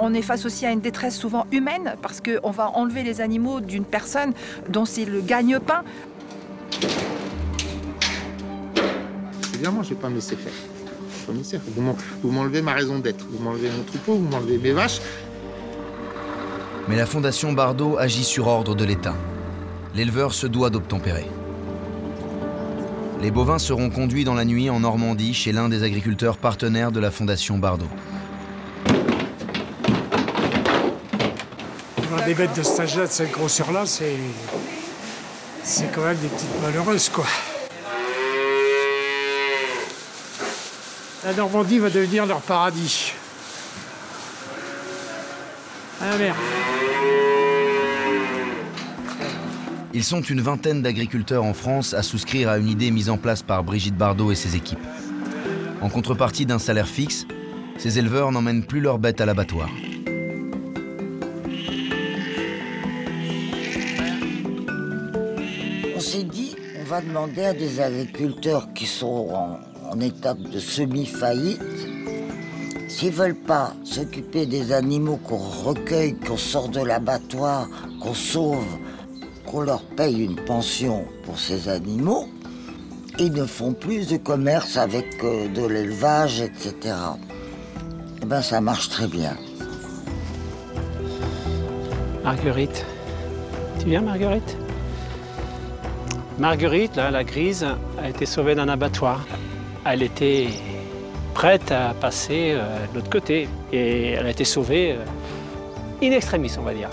[0.00, 3.60] On est face aussi à une détresse souvent humaine parce qu'on va enlever les animaux
[3.60, 4.32] d'une personne
[4.68, 5.82] dont c'est le gagne-pain.
[9.54, 10.52] Évidemment, je ne vais pas me laisser faire.
[12.22, 15.00] Vous m'enlevez ma raison d'être, vous m'enlevez mon troupeau, vous m'enlevez mes vaches.
[16.86, 19.14] Mais la Fondation Bardot agit sur ordre de l'État.
[19.94, 21.26] L'éleveur se doit d'obtempérer.
[23.20, 27.00] Les bovins seront conduits dans la nuit en Normandie chez l'un des agriculteurs partenaires de
[27.00, 27.88] la Fondation Bardot.
[32.26, 34.16] Des bêtes de cet âge-là, de cette grosseur-là, c'est.
[35.64, 37.24] C'est quand même des petites malheureuses, quoi.
[41.24, 43.14] La Normandie va devenir leur paradis.
[46.02, 46.36] Ah merde.
[49.98, 53.42] Ils sont une vingtaine d'agriculteurs en France à souscrire à une idée mise en place
[53.42, 54.78] par Brigitte Bardot et ses équipes.
[55.80, 57.26] En contrepartie d'un salaire fixe,
[57.78, 59.68] ces éleveurs n'emmènent plus leurs bêtes à l'abattoir.
[65.96, 69.58] On s'est dit, on va demander à des agriculteurs qui sont
[69.90, 71.60] en, étape de semi-faillite,
[72.86, 77.68] s'ils veulent pas s'occuper des animaux qu'on recueille, qu'on sort de l'abattoir,
[78.00, 78.78] qu'on sauve,
[79.48, 82.28] qu'on leur paye une pension pour ces animaux,
[83.18, 86.94] ils ne font plus de commerce avec euh, de l'élevage, etc.
[88.22, 89.36] Eh bien, ça marche très bien.
[92.22, 92.84] Marguerite.
[93.80, 94.56] Tu viens, Marguerite?
[96.38, 97.66] Marguerite, la grise,
[98.00, 99.26] a été sauvée d'un abattoir.
[99.84, 100.48] Elle était
[101.34, 103.48] prête à passer euh, de l'autre côté.
[103.72, 106.90] Et elle a été sauvée euh, in extremis, on va dire.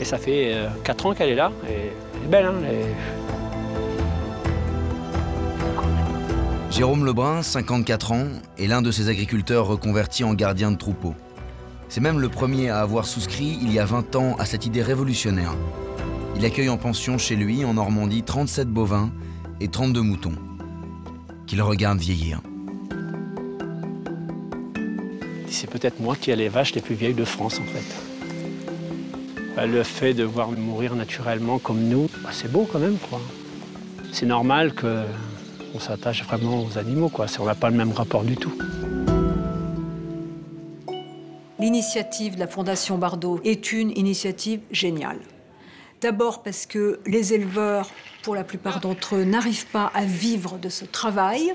[0.00, 1.50] Et ça fait 4 ans qu'elle est là.
[1.68, 2.94] Et elle est belle, hein elle est-
[6.70, 8.26] Jérôme Lebrun, 54 ans,
[8.58, 11.14] est l'un de ces agriculteurs reconvertis en gardien de troupeau.
[11.88, 14.82] C'est même le premier à avoir souscrit il y a 20 ans à cette idée
[14.82, 15.54] révolutionnaire.
[16.36, 19.10] Il accueille en pension chez lui, en Normandie, 37 bovins
[19.60, 20.34] et 32 moutons,
[21.46, 22.40] qu'il regarde vieillir.
[25.48, 28.07] C'est peut-être moi qui ai les vaches les plus vieilles de France, en fait.
[29.58, 33.20] Bah, Le fait de voir mourir naturellement comme nous, bah, c'est beau quand même, quoi.
[34.12, 37.26] C'est normal qu'on s'attache vraiment aux animaux, quoi.
[37.40, 38.52] On n'a pas le même rapport du tout.
[41.58, 45.18] L'initiative de la Fondation Bardot est une initiative géniale.
[46.02, 47.90] D'abord parce que les éleveurs,
[48.22, 51.52] pour la plupart d'entre eux, n'arrivent pas à vivre de ce travail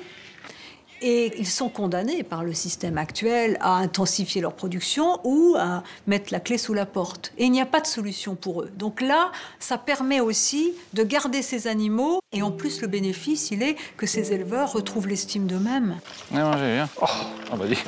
[1.04, 6.32] et ils sont condamnés par le système actuel à intensifier leur production ou à mettre
[6.32, 7.34] la clé sous la porte.
[7.38, 8.72] Et il n'y a pas de solution pour eux.
[8.78, 13.62] Donc là, ça permet aussi de garder ces animaux et en plus le bénéfice, il
[13.62, 15.98] est que ces éleveurs retrouvent l'estime d'eux-mêmes.
[16.32, 16.90] Viens manger, viens.
[17.02, 17.06] Oh,
[17.52, 17.78] ah bah dis.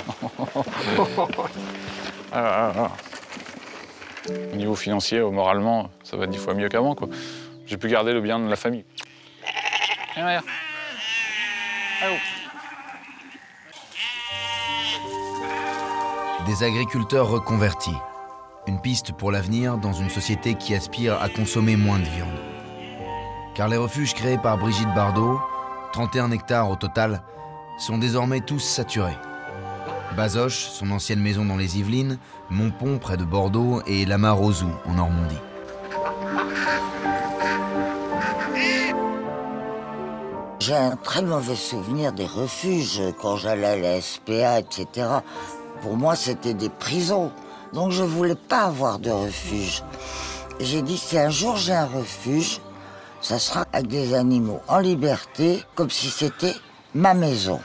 [2.38, 2.92] Ah là.
[4.52, 7.08] Au niveau financier, euh, moralement, ça va dix fois mieux qu'avant, quoi.
[7.66, 8.84] J'ai pu garder le bien de la famille.
[10.16, 10.44] Regarde.
[12.02, 12.16] Allô.
[16.46, 17.96] Des agriculteurs reconvertis.
[18.68, 22.40] Une piste pour l'avenir dans une société qui aspire à consommer moins de viande.
[23.56, 25.40] Car les refuges créés par Brigitte Bardot,
[25.94, 27.24] 31 hectares au total,
[27.80, 29.18] sont désormais tous saturés.
[30.16, 32.20] Bazoches, son ancienne maison dans les Yvelines,
[32.52, 35.40] Montpont près de Bordeaux et Lamar-Ozou en Normandie.
[40.60, 45.08] J'ai un très mauvais souvenir des refuges quand j'allais à la SPA, etc.
[45.82, 47.32] Pour moi, c'était des prisons.
[47.74, 49.84] Donc je voulais pas avoir de refuge.
[50.60, 52.62] J'ai dit, si un jour j'ai un refuge,
[53.22, 56.56] ça sera avec des animaux en liberté, comme si c'était
[56.94, 57.60] ma maison.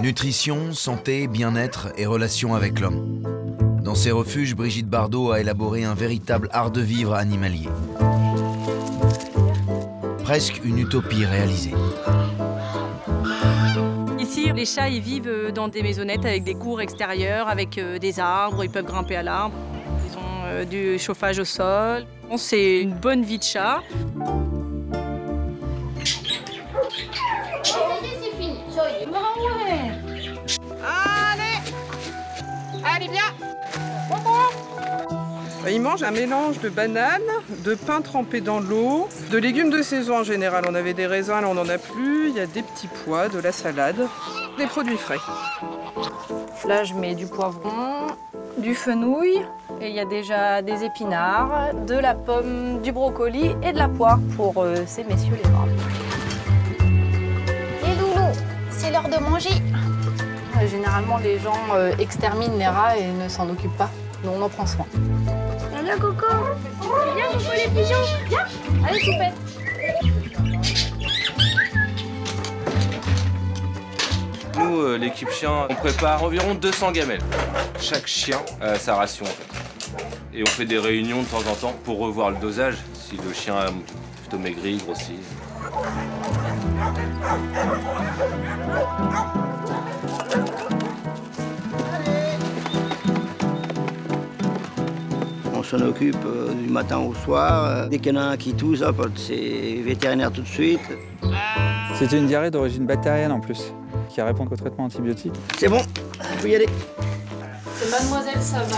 [0.00, 3.22] Nutrition, santé, bien-être et relations avec l'homme.
[3.82, 7.68] Dans ces refuges, Brigitte Bardot a élaboré un véritable art de vivre animalier.
[10.24, 11.74] Presque une utopie réalisée.
[14.34, 18.18] Les chats, ils vivent euh, dans des maisonnettes avec des cours extérieurs, avec euh, des
[18.18, 19.54] arbres, ils peuvent grimper à l'arbre.
[20.06, 22.06] Ils ont euh, du chauffage au sol.
[22.38, 23.82] C'est une bonne vie de chat.
[35.70, 37.20] Il mange un mélange de bananes,
[37.64, 40.64] de pain trempé dans l'eau, de légumes de saison en général.
[40.68, 42.30] On avait des raisins, là on n'en a plus.
[42.30, 44.08] Il y a des petits pois, de la salade,
[44.58, 45.18] des produits frais.
[46.66, 48.08] Là, je mets du poivron,
[48.58, 49.42] du fenouil,
[49.80, 53.88] et il y a déjà des épinards, de la pomme, du brocoli et de la
[53.88, 55.66] poire pour euh, ces messieurs les bras.
[57.82, 58.32] Les loulous,
[58.70, 59.50] c'est l'heure de manger.
[60.60, 63.90] Euh, Généralement, les gens euh, exterminent les rats et ne s'en occupent pas.
[64.24, 64.86] Nous, on en prend soin.
[65.98, 66.26] Coco.
[67.14, 67.96] Viens, les pigeons.
[68.28, 68.46] Viens.
[68.86, 69.34] Allez, Choupette.
[74.58, 77.22] Nous, euh, l'équipe chien, on prépare environ 200 gamelles.
[77.80, 79.46] Chaque chien a sa ration en fait.
[80.34, 83.32] Et on fait des réunions de temps en temps pour revoir le dosage, si le
[83.32, 83.66] chien a
[84.22, 85.18] plutôt maigri, grossi.
[95.78, 97.64] S'en occupe euh, du matin au soir.
[97.66, 100.80] euh, Dès qu'il y en a un qui tousse, hop, c'est vétérinaire tout de suite.
[101.98, 103.72] C'était une diarrhée d'origine bactérienne en plus,
[104.08, 105.32] qui répond qu'au traitement antibiotique.
[105.58, 105.80] C'est bon,
[106.40, 106.68] vous y aller.
[107.76, 108.68] C'est Mademoiselle Savane.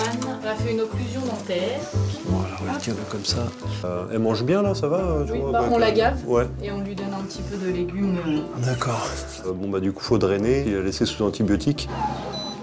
[0.42, 1.80] Elle a fait une occlusion dentaire.
[2.26, 3.46] Voilà, on la tient là comme ça.
[3.84, 6.18] Euh, elle mange bien là, ça va tu Oui, vois, bah, avec on la gave
[6.26, 6.46] Ouais.
[6.62, 8.18] et on lui donne un petit peu de légumes.
[8.64, 9.06] D'accord.
[9.46, 11.88] Euh, bon bah du coup faut drainer, il a laissé sous antibiotique.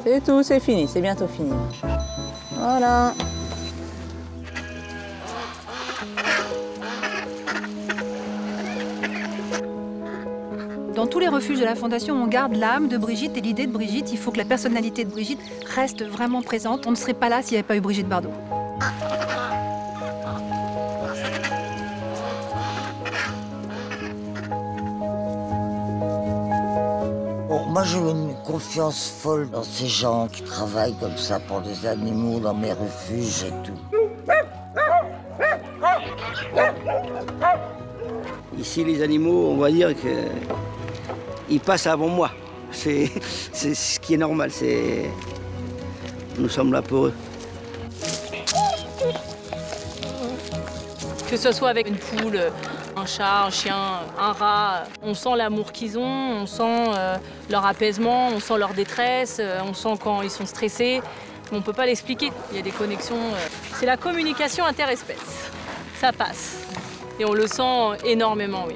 [0.05, 1.51] C'est tout, c'est fini, c'est bientôt fini.
[2.57, 3.13] Voilà.
[11.01, 13.71] Dans tous les refuges de la Fondation, on garde l'âme de Brigitte et l'idée de
[13.71, 14.11] Brigitte.
[14.11, 16.85] Il faut que la personnalité de Brigitte reste vraiment présente.
[16.85, 18.29] On ne serait pas là s'il n'y avait pas eu Brigitte Bardot.
[27.49, 31.87] Bon, moi j'ai une confiance folle dans ces gens qui travaillent comme ça pour les
[31.87, 33.73] animaux dans mes refuges et tout.
[38.59, 40.27] Ici, les animaux, on va dire que
[41.51, 42.31] ils passent avant moi.
[42.71, 43.11] C'est
[43.53, 44.51] c'est ce qui est normal.
[44.51, 45.05] C'est
[46.37, 47.13] nous sommes là pour eux.
[51.29, 52.39] Que ce soit avec une poule,
[52.97, 53.77] un chat, un chien,
[54.19, 56.01] un rat, on sent l'amour qu'ils ont,
[56.41, 56.63] on sent
[56.97, 57.15] euh,
[57.49, 61.01] leur apaisement, on sent leur détresse, euh, on sent quand ils sont stressés.
[61.49, 62.31] Mais on ne peut pas l'expliquer.
[62.51, 63.15] Il y a des connexions.
[63.15, 65.49] euh, C'est la communication interespèce.
[65.99, 66.63] Ça passe.
[67.19, 68.75] Et on le sent énormément, oui.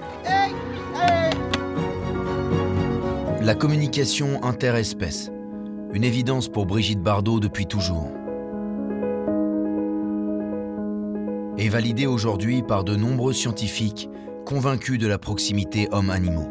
[3.46, 5.30] La communication interespèce.
[5.94, 8.10] Une évidence pour Brigitte Bardot depuis toujours.
[11.60, 14.10] Et validée aujourd'hui par de nombreux scientifiques
[14.48, 16.50] convaincus de la proximité homme-animaux.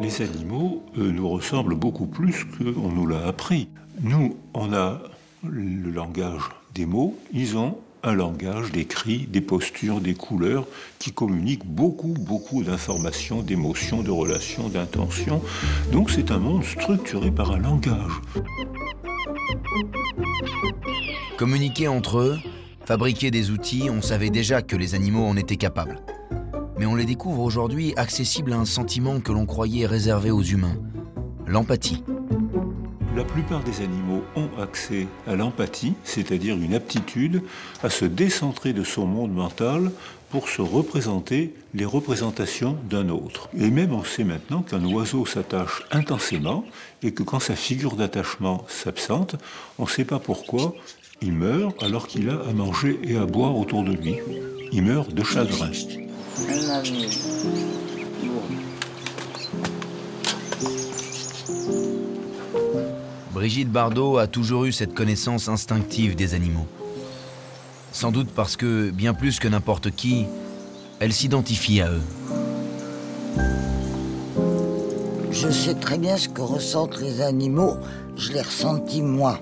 [0.00, 3.68] Les animaux euh, nous ressemblent beaucoup plus qu'on nous l'a appris.
[4.00, 4.98] Nous, on a
[5.46, 10.66] le langage des mots, ils ont un langage des cris, des postures, des couleurs
[10.98, 15.42] qui communiquent beaucoup, beaucoup d'informations, d'émotions, de relations, d'intentions.
[15.92, 18.12] Donc c'est un monde structuré par un langage.
[21.36, 22.38] Communiquer entre eux,
[22.84, 26.00] fabriquer des outils, on savait déjà que les animaux en étaient capables.
[26.78, 30.76] Mais on les découvre aujourd'hui accessibles à un sentiment que l'on croyait réservé aux humains,
[31.46, 32.02] l'empathie.
[33.14, 37.42] La plupart des animaux ont accès à l'empathie, c'est-à-dire une aptitude
[37.82, 39.90] à se décentrer de son monde mental
[40.30, 43.50] pour se représenter les représentations d'un autre.
[43.58, 46.64] Et même on sait maintenant qu'un oiseau s'attache intensément
[47.02, 49.36] et que quand sa figure d'attachement s'absente,
[49.78, 50.74] on ne sait pas pourquoi,
[51.20, 54.16] il meurt alors qu'il a à manger et à boire autour de lui.
[54.72, 55.70] Il meurt de chagrin.
[63.42, 66.68] Brigitte Bardot a toujours eu cette connaissance instinctive des animaux.
[67.90, 70.26] Sans doute parce que, bien plus que n'importe qui,
[71.00, 72.02] elle s'identifie à eux.
[75.32, 77.78] Je sais très bien ce que ressentent les animaux,
[78.16, 79.40] je l'ai ressenti moi.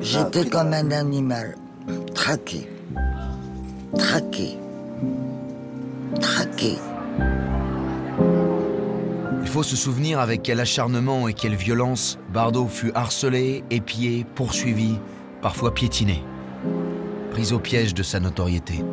[0.00, 1.56] J'étais comme un animal,
[2.12, 2.68] traqué,
[3.96, 4.58] traqué,
[6.20, 6.74] traqué.
[9.54, 14.98] Faut se souvenir avec quel acharnement et quelle violence Bardot fut harcelé, épié, poursuivi,
[15.42, 16.24] parfois piétiné,
[17.30, 18.84] pris au piège de sa notoriété.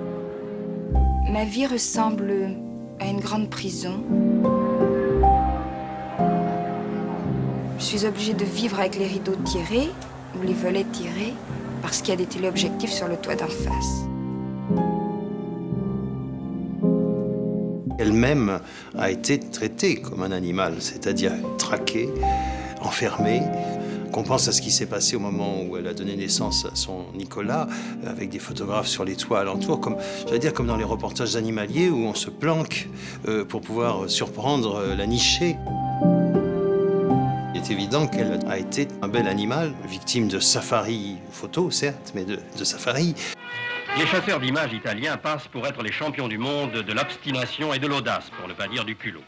[1.32, 2.56] Ma vie ressemble
[3.00, 4.04] à une grande prison.
[7.80, 9.90] Je suis obligée de vivre avec les rideaux tirés
[10.38, 11.34] ou les volets tirés
[11.82, 14.11] parce qu'il y a des téléobjectifs sur le toit d'en face.
[18.02, 18.62] Elle-même
[18.98, 22.10] a été traitée comme un animal, c'est-à-dire traquée,
[22.82, 23.44] enfermée.
[24.12, 26.76] Qu'on pense à ce qui s'est passé au moment où elle a donné naissance à
[26.76, 27.68] son Nicolas,
[28.08, 29.98] avec des photographes sur les toits alentours, comme
[30.40, 32.90] dire comme dans les reportages animaliers où on se planque
[33.28, 35.56] euh, pour pouvoir surprendre euh, la nichée.
[37.54, 42.26] Il est évident qu'elle a été un bel animal, victime de safari photo, certes, mais
[42.26, 43.14] de safari.
[43.98, 47.88] Les chasseurs d'images italiens passent pour être les champions du monde de l'obstination et de
[47.88, 49.24] l'audace, pour ne pas dire du culot.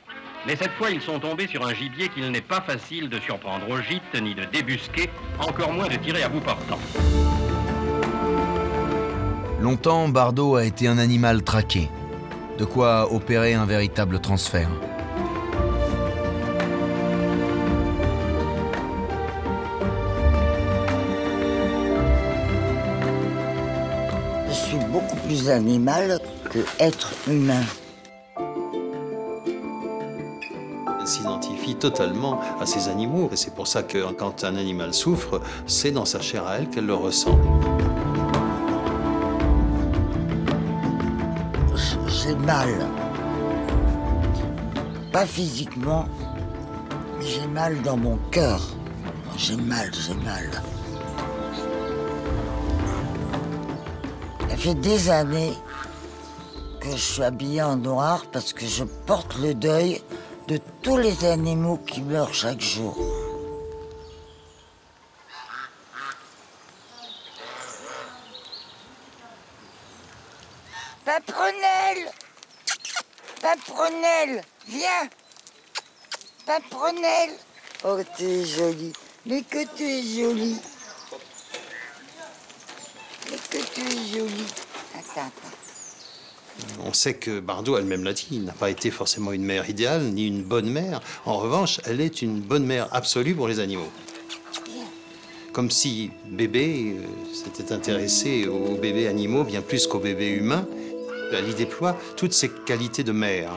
[0.48, 3.70] Mais cette fois, ils sont tombés sur un gibier qu'il n'est pas facile de surprendre
[3.70, 5.10] au gîte, ni de débusquer,
[5.40, 6.80] encore moins de tirer à bout portant.
[9.60, 11.90] Longtemps, Bardot a été un animal traqué.
[12.58, 14.70] De quoi opérer un véritable transfert.
[25.44, 26.20] Plus animal
[26.50, 27.64] que être humain.
[31.00, 33.30] Elle s'identifie totalement à ces animaux.
[33.32, 36.70] Et c'est pour ça que quand un animal souffre, c'est dans sa chair à elle
[36.70, 37.38] qu'elle le ressent.
[42.08, 42.70] J'ai mal.
[45.12, 46.06] Pas physiquement,
[47.20, 48.62] mais j'ai mal dans mon cœur.
[49.38, 50.50] J'ai mal, j'ai mal.
[54.54, 55.54] Ça fait des années
[56.80, 60.00] que je suis habillée en noir parce que je porte le deuil
[60.48, 62.96] de tous les animaux qui meurent chaque jour.
[71.04, 72.12] Paprenelle
[73.42, 75.10] Paprenelle Viens
[76.46, 77.32] Paprenelle
[77.84, 78.94] Oh, tu es jolie.
[79.26, 80.62] Mais que tu es jolie.
[83.30, 84.46] Mais que tu es jolie.
[84.94, 85.58] Attends, attends.
[86.86, 90.28] On sait que Bardot elle-même l'a dit, n'a pas été forcément une mère idéale, ni
[90.28, 91.02] une bonne mère.
[91.26, 93.90] En revanche, elle est une bonne mère absolue pour les animaux.
[95.52, 100.66] Comme si bébé euh, s'était intéressé aux bébés animaux bien plus qu'aux bébés humains.
[101.32, 103.52] Elle y déploie toutes ses qualités de mère.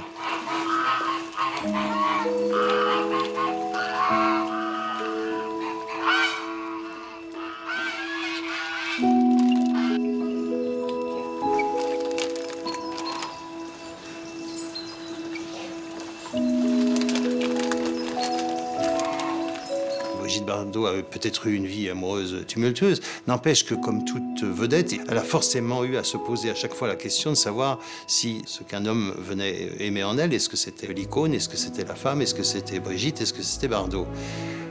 [20.66, 23.00] Bardot a peut-être eu une vie amoureuse tumultueuse.
[23.28, 26.88] N'empêche que, comme toute vedette, elle a forcément eu à se poser à chaque fois
[26.88, 30.92] la question de savoir si ce qu'un homme venait aimer en elle, est-ce que c'était
[30.92, 34.06] l'icône, est-ce que c'était la femme, est-ce que c'était Brigitte, est-ce que c'était Bardot.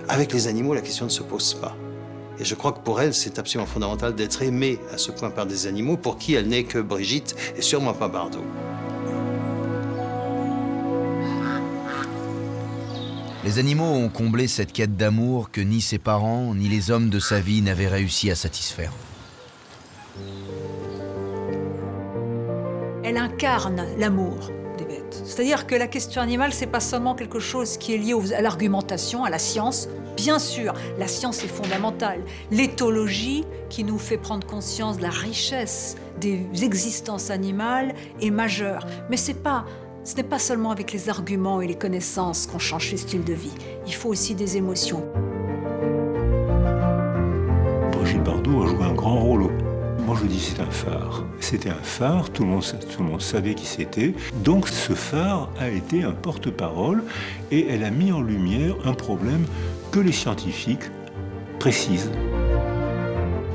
[0.10, 1.76] Avec les animaux, la question ne se pose pas.
[2.40, 5.46] Et je crois que pour elle, c'est absolument fondamental d'être aimée à ce point par
[5.46, 8.44] des animaux pour qui elle n'est que Brigitte et sûrement pas Bardot.
[13.46, 17.20] Les animaux ont comblé cette quête d'amour que ni ses parents ni les hommes de
[17.20, 18.92] sa vie n'avaient réussi à satisfaire.
[23.04, 25.22] Elle incarne l'amour des bêtes.
[25.24, 29.26] C'est-à-dire que la question animale, c'est pas seulement quelque chose qui est lié à l'argumentation,
[29.26, 29.90] à la science.
[30.18, 32.22] Bien sûr, la science est fondamentale.
[32.50, 38.88] L'éthologie, qui nous fait prendre conscience de la richesse des existences animales, est majeure.
[39.12, 39.66] Mais c'est pas,
[40.06, 43.34] ce n'est pas seulement avec les arguments et les connaissances qu'on change ses styles de
[43.34, 43.54] vie.
[43.88, 45.04] Il faut aussi des émotions.
[47.92, 49.48] Brigitte Bardot a joué un grand rôle.
[50.06, 51.24] Moi, je dis c'est un phare.
[51.40, 54.14] C'était un phare, tout le, monde, tout le monde savait qui c'était.
[54.44, 57.04] Donc, ce phare a été un porte-parole
[57.50, 59.46] et elle a mis en lumière un problème
[59.92, 60.92] que les scientifiques
[61.58, 62.12] précisent.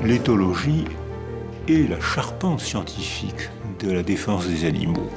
[0.03, 0.83] L'éthologie
[1.69, 3.49] est la charpente scientifique
[3.79, 5.09] de la défense des animaux.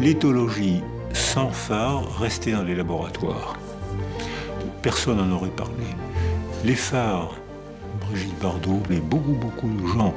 [0.00, 0.82] L'éthologie
[1.12, 3.56] sans phare restait dans les laboratoires.
[4.80, 5.84] Personne n'en aurait parlé.
[6.64, 7.36] Les phares,
[8.00, 10.14] Brigitte Bardot, mais beaucoup, beaucoup de gens,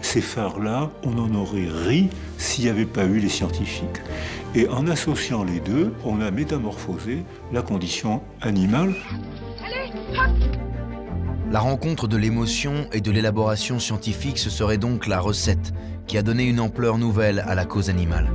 [0.00, 4.00] ces phares-là, on en aurait ri s'il n'y avait pas eu les scientifiques.
[4.54, 7.22] Et en associant les deux, on a métamorphosé
[7.52, 8.94] la condition animale.
[11.52, 15.72] La rencontre de l'émotion et de l'élaboration scientifique, ce serait donc la recette
[16.06, 18.30] qui a donné une ampleur nouvelle à la cause animale.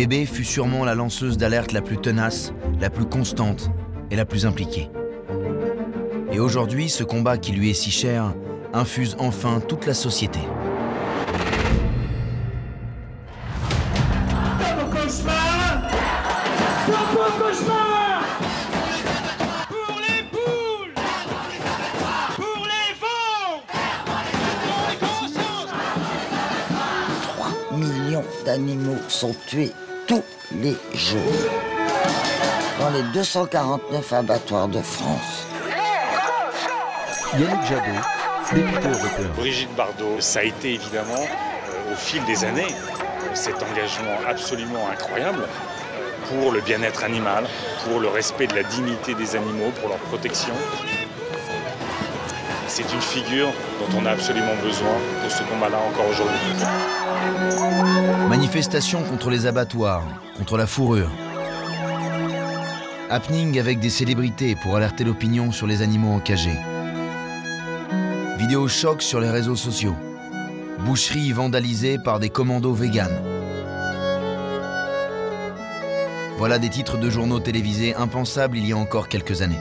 [0.00, 3.70] Bébé fut sûrement la lanceuse d'alerte la plus tenace, la plus constante
[4.10, 4.88] et la plus impliquée.
[6.32, 8.32] Et aujourd'hui, ce combat qui lui est si cher
[8.72, 10.40] infuse enfin toute la société.
[28.46, 29.72] d'animaux sont tués
[30.52, 31.20] les jours
[32.80, 35.46] dans les 249 abattoirs de France.
[37.34, 38.00] Yannick Jadot,
[38.52, 39.28] député européen.
[39.36, 44.88] Brigitte Bardot, ça a été évidemment, euh, au fil des années, euh, cet engagement absolument
[44.90, 47.44] incroyable euh, pour le bien-être animal,
[47.84, 50.54] pour le respect de la dignité des animaux, pour leur protection.
[52.82, 53.48] C'est une figure
[53.78, 56.38] dont on a absolument besoin pour ce combat-là encore aujourd'hui.
[58.26, 60.02] Manifestation contre les abattoirs,
[60.38, 61.10] contre la fourrure.
[63.10, 66.58] Happening avec des célébrités pour alerter l'opinion sur les animaux encagés.
[68.38, 69.96] Vidéo choc sur les réseaux sociaux.
[70.78, 73.20] Boucherie vandalisée par des commandos véganes.
[76.38, 79.60] Voilà des titres de journaux télévisés impensables il y a encore quelques années.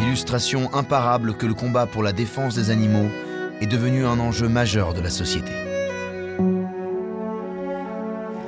[0.00, 3.08] Illustration imparable que le combat pour la défense des animaux
[3.60, 5.50] est devenu un enjeu majeur de la société.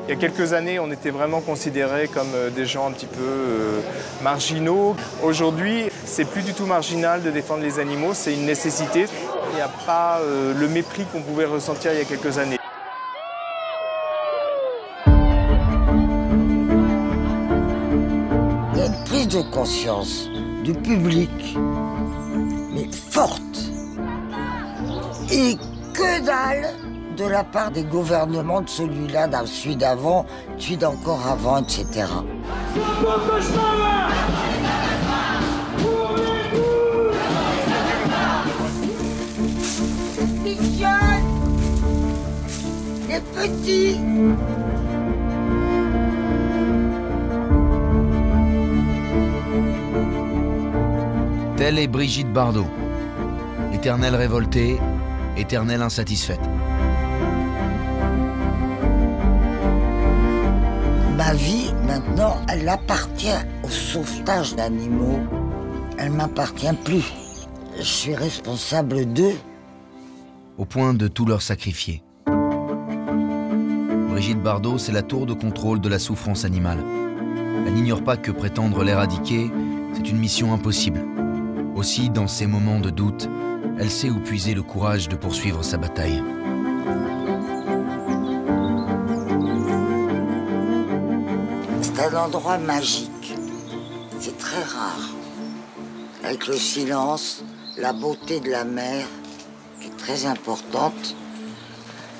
[0.06, 3.06] Il y a quelques années, on était vraiment considérés comme euh, des gens un petit
[3.06, 3.81] peu euh,
[4.22, 4.97] marginaux.
[5.22, 9.06] Aujourd'hui, c'est plus du tout marginal de défendre les animaux, c'est une nécessité.
[9.51, 12.59] Il n'y a pas euh, le mépris qu'on pouvait ressentir il y a quelques années.
[18.72, 20.28] Il y a une prise de conscience
[20.74, 21.56] public,
[22.72, 23.40] mais forte.
[25.30, 25.56] Et
[25.94, 26.74] que dalle
[27.16, 30.24] de la part des gouvernements de celui-là, d'un celui d'avant,
[30.56, 32.06] celui d'encore avant, etc.
[43.09, 44.01] Les petits
[51.61, 52.66] Telle est Brigitte Bardot.
[53.74, 54.78] Éternelle révoltée,
[55.37, 56.41] éternelle insatisfaite.
[61.19, 63.28] Ma vie, maintenant, elle appartient
[63.62, 65.20] au sauvetage d'animaux.
[65.99, 67.05] Elle m'appartient plus.
[67.77, 69.37] Je suis responsable d'eux.
[70.57, 72.03] au point de tout leur sacrifier.
[74.09, 76.82] Brigitte Bardot, c'est la tour de contrôle de la souffrance animale.
[77.66, 79.51] Elle n'ignore pas que prétendre l'éradiquer,
[79.93, 81.05] c'est une mission impossible.
[81.81, 83.27] Aussi, dans ces moments de doute,
[83.78, 86.23] elle sait où puiser le courage de poursuivre sa bataille.
[91.81, 93.32] C'est un endroit magique.
[94.19, 95.09] C'est très rare.
[96.23, 97.43] Avec le silence,
[97.78, 99.07] la beauté de la mer,
[99.81, 101.16] qui est très importante.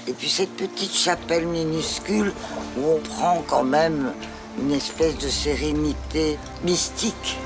[0.09, 2.32] Et puis cette petite chapelle minuscule
[2.78, 4.15] où on prend quand même
[4.59, 7.37] une espèce de sérénité mystique.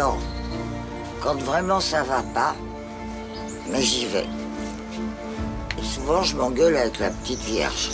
[0.00, 0.16] Alors,
[1.20, 2.54] quand vraiment ça va pas,
[3.70, 4.24] mais j'y vais.
[5.78, 7.90] Et souvent, je m'engueule avec la petite vierge.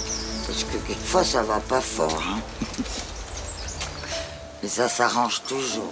[0.47, 2.23] Parce que quelquefois, ça va pas fort.
[2.31, 2.39] hein.
[4.63, 5.91] Mais ça s'arrange toujours.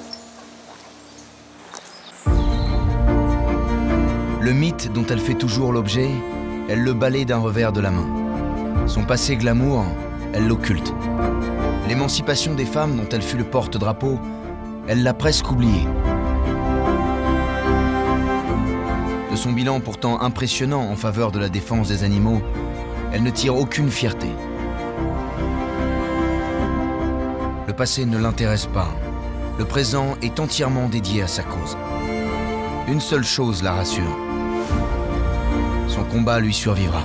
[4.40, 6.10] Le mythe dont elle fait toujours l'objet,
[6.68, 8.06] elle le balaye d'un revers de la main.
[8.86, 9.84] Son passé glamour,
[10.32, 10.94] elle l'occulte.
[11.88, 14.20] L'émancipation des femmes dont elle fut le porte-drapeau,
[14.86, 15.88] elle l'a presque oubliée.
[19.34, 22.40] De son bilan pourtant impressionnant en faveur de la défense des animaux,
[23.12, 24.28] elle ne tire aucune fierté.
[27.66, 28.94] Le passé ne l'intéresse pas.
[29.58, 31.76] Le présent est entièrement dédié à sa cause.
[32.86, 34.16] Une seule chose la rassure.
[35.88, 37.02] Son combat lui survivra.